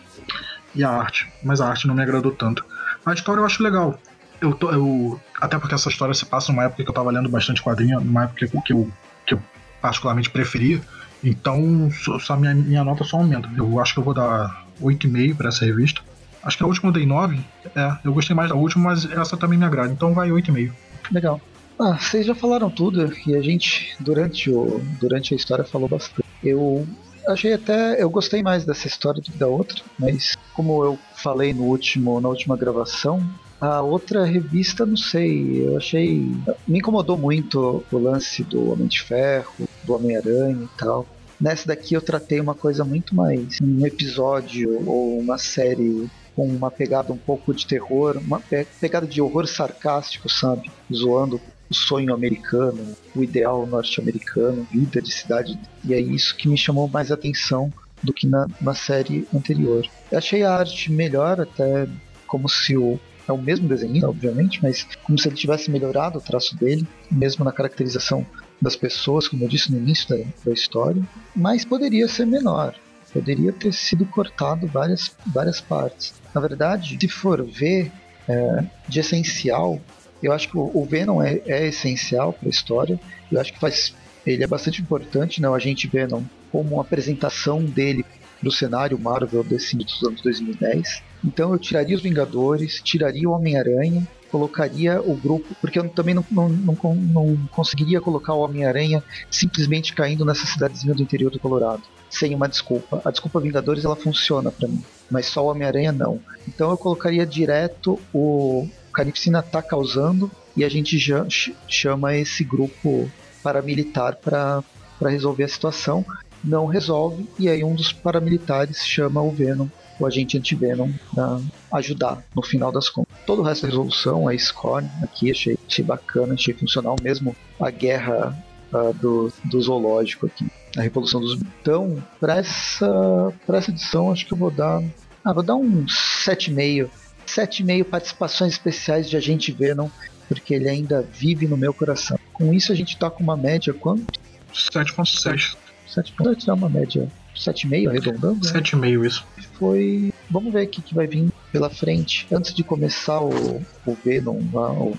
[0.74, 1.30] e a arte.
[1.42, 2.64] Mas a arte não me agradou tanto.
[3.10, 3.98] A história eu acho legal.
[4.40, 7.28] Eu tô, eu, até porque essa história se passa numa época que eu tava lendo
[7.28, 8.90] bastante quadrinho, numa época que eu,
[9.26, 9.42] que eu
[9.80, 10.80] particularmente preferia.
[11.22, 11.90] Então,
[12.20, 13.50] só, minha, minha nota só aumenta.
[13.56, 16.00] Eu acho que eu vou dar 8,5 para essa revista.
[16.42, 17.40] Acho que a última eu dei 9.
[17.74, 19.92] É, eu gostei mais da última, mas essa também me agrada.
[19.92, 20.72] Então vai 8,5.
[21.10, 21.40] Legal.
[21.78, 26.26] Ah, vocês já falaram tudo e a gente, durante, o, durante a história, falou bastante.
[26.42, 26.86] Eu
[27.28, 28.02] achei até.
[28.02, 32.20] Eu gostei mais dessa história do que da outra, mas como eu falei no último,
[32.20, 33.20] na última gravação,
[33.60, 36.32] a outra revista, não sei, eu achei.
[36.66, 41.06] Me incomodou muito o lance do Homem de Ferro, do Homem-Aranha e tal.
[41.40, 43.58] Nessa daqui eu tratei uma coisa muito mais.
[43.62, 49.06] Um episódio ou uma série com uma pegada um pouco de terror, uma pe- pegada
[49.06, 50.62] de horror sarcástico, sabe?
[50.92, 51.40] Zoando
[51.70, 55.52] o sonho americano, o ideal norte-americano, vida de cidade.
[55.84, 59.86] E é isso que me chamou mais atenção do que na, na série anterior.
[60.10, 61.88] Eu achei a arte melhor, até
[62.26, 62.98] como se o.
[63.26, 67.44] É o mesmo desenhista, obviamente, mas como se ele tivesse melhorado o traço dele, mesmo
[67.44, 68.24] na caracterização
[68.60, 71.02] das pessoas, como eu disse no início da, da história.
[71.36, 72.74] Mas poderia ser menor.
[73.12, 76.14] Poderia ter sido cortado várias, várias partes.
[76.34, 77.92] Na verdade, se for ver
[78.26, 79.80] é, de essencial,
[80.22, 83.00] eu acho que o, o Venom é, é essencial para a história.
[83.30, 83.94] Eu acho que faz,
[84.26, 85.48] ele é bastante importante, né?
[85.48, 88.04] O agente Venom, como uma apresentação dele
[88.42, 91.02] do cenário Marvel desse dos anos 2010.
[91.24, 96.24] Então eu tiraria os Vingadores, tiraria o Homem-Aranha, colocaria o grupo, porque eu também não,
[96.30, 101.82] não, não, não conseguiria colocar o Homem-Aranha simplesmente caindo nessa cidadezinha do interior do Colorado,
[102.08, 103.02] sem uma desculpa.
[103.04, 106.20] A desculpa Vingadores ela funciona para mim, mas só o Homem-Aranha não.
[106.46, 112.44] Então eu colocaria direto o Carnificina tá causando e a gente já ch- chama esse
[112.44, 113.10] grupo
[113.42, 114.62] paramilitar para
[115.00, 116.04] resolver a situação.
[116.48, 119.68] Não resolve, e aí um dos paramilitares chama o Venom,
[120.00, 121.40] o agente anti-Venom, para
[121.74, 123.14] ajudar no final das contas.
[123.26, 127.70] Todo o resto da resolução é score, aqui achei, achei bacana, achei funcional, mesmo a
[127.70, 128.34] guerra
[128.72, 131.38] ah, do, do zoológico aqui, a revolução dos.
[131.60, 134.82] Então, para essa, pra essa edição, acho que eu vou dar.
[135.22, 136.88] Ah, vou dar um 7,5.
[137.26, 139.90] 7,5 participações especiais de Agente Venom,
[140.26, 142.18] porque ele ainda vive no meu coração.
[142.32, 144.18] Com isso, a gente tá com uma média quanto?
[144.54, 145.56] 7.6.
[145.88, 148.46] 7 Vou tirar uma média 7,5 arredondando.
[148.46, 148.52] né?
[148.60, 149.26] 7,5 isso.
[149.54, 150.12] Foi.
[150.30, 152.26] Vamos ver o que, vai vir pela frente.
[152.32, 154.96] Antes de começar o, o Venom, lá, o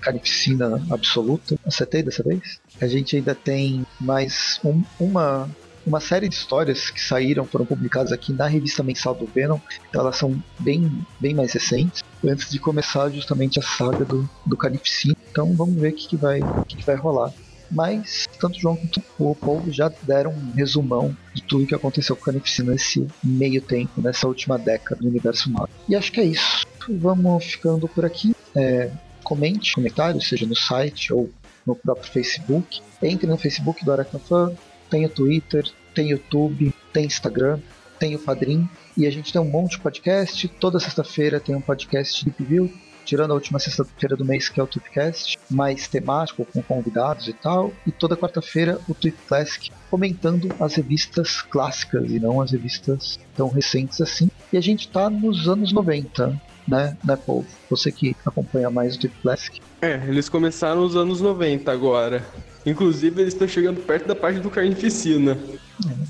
[0.00, 2.60] Carnificina Absoluta, acertei dessa vez?
[2.80, 5.48] A gente ainda tem mais um- uma
[5.86, 9.58] uma série de histórias que saíram, foram publicadas aqui na revista mensal do Venom.
[9.90, 10.90] Então elas são bem,
[11.20, 15.14] bem mais recentes, antes de começar justamente a saga do, do Carnificina.
[15.30, 17.34] Então vamos ver o que, que, vai, que, que vai rolar.
[17.70, 22.16] Mas tanto o João quanto o Paul já deram um resumão de tudo que aconteceu
[22.16, 25.74] com o Carnificina nesse meio tempo, nessa última década do universo Marvel.
[25.88, 26.66] E acho que é isso.
[26.88, 28.34] Vamos ficando por aqui.
[28.54, 28.90] É,
[29.22, 31.30] comente, comentário, seja no site ou
[31.66, 32.80] no próprio Facebook.
[33.02, 34.52] Entre no Facebook do Aracnofan,
[34.90, 35.64] tem o Twitter,
[35.94, 37.58] tem YouTube, tem Instagram,
[37.98, 38.68] tem o Padrim.
[38.96, 40.46] E a gente tem um monte de podcast.
[40.48, 42.70] Toda sexta-feira tem um podcast Deep View,
[43.04, 47.32] tirando a última sexta-feira do mês que é o Tweepcast, mais temático, com convidados e
[47.32, 47.72] tal.
[47.86, 53.48] E toda quarta-feira o Tweep Classic, comentando as revistas clássicas e não as revistas tão
[53.48, 54.30] recentes assim.
[54.52, 57.44] E a gente tá nos anos 90, né, né Paul?
[57.70, 59.60] Você que acompanha mais o Tweep Classic.
[59.80, 62.24] É, eles começaram nos anos 90 agora.
[62.66, 65.36] Inclusive, eles estão chegando perto da parte do Carnificina,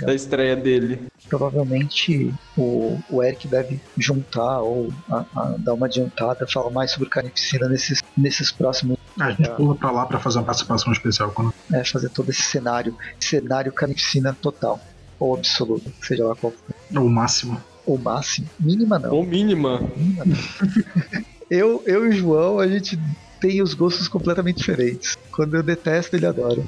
[0.00, 1.00] É, da estreia dele.
[1.28, 7.08] Provavelmente o, o Eric deve juntar ou a- a dar uma adiantada, falar mais sobre
[7.08, 8.96] Carnificina nesses, nesses próximos.
[9.18, 9.54] A gente É.
[9.54, 13.72] pula pra lá pra fazer uma participação especial quando É, fazer todo esse cenário, cenário
[13.72, 14.78] Carnificina total,
[15.18, 17.00] ou absoluto, seja lá qual for.
[17.02, 17.60] o máximo.
[17.86, 19.10] Ou máximo, mínima não.
[19.12, 19.80] Ou mínima.
[19.96, 20.36] mínima não.
[21.50, 22.98] eu, eu e o João, a gente
[23.40, 25.14] tem os gostos completamente diferentes.
[25.32, 26.62] Quando eu detesto, ele adora.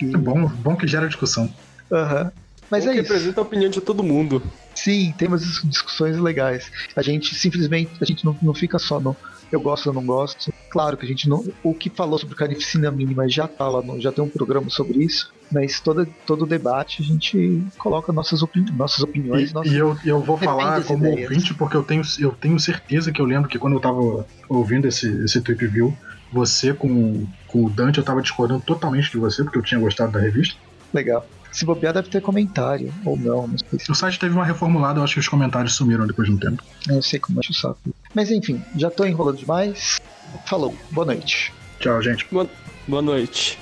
[0.00, 1.48] E- É bom, bom que gera discussão.
[1.92, 2.32] Aham.
[2.70, 3.12] Mas Ou é que isso.
[3.12, 4.42] representa a opinião de todo mundo.
[4.74, 6.70] Sim, tem umas dis- discussões legais.
[6.96, 9.16] A gente simplesmente, a gente não, não fica só no
[9.52, 10.50] eu gosto ou não gosto.
[10.70, 11.44] Claro que a gente não.
[11.62, 15.04] O que falou sobre carnificina mínima já tá lá, no, já tem um programa sobre
[15.04, 15.26] isso.
[15.52, 19.50] Mas todo, todo debate a gente coloca nossas, opini nossas opiniões.
[19.50, 19.72] E, nossas...
[19.72, 21.30] e eu, e eu vou falar como ideias.
[21.30, 24.88] ouvinte, porque eu tenho, eu tenho certeza que eu lembro que quando eu tava ouvindo
[24.88, 25.96] esse, esse Tweep View,
[26.32, 30.12] você com, com o Dante, eu tava discordando totalmente de você, porque eu tinha gostado
[30.12, 30.56] da revista.
[30.92, 31.26] Legal.
[31.50, 34.98] Se bobear, deve ter comentário, ou não, não sei se O site teve uma reformulada,
[34.98, 36.62] eu acho que os comentários sumiram depois de um tempo.
[36.88, 37.78] eu não sei como é o saco.
[38.14, 40.00] Mas enfim, já tô enrolando demais.
[40.46, 41.52] Falou, boa noite.
[41.78, 42.26] Tchau, gente.
[42.32, 42.48] Boa,
[42.88, 43.58] boa noite.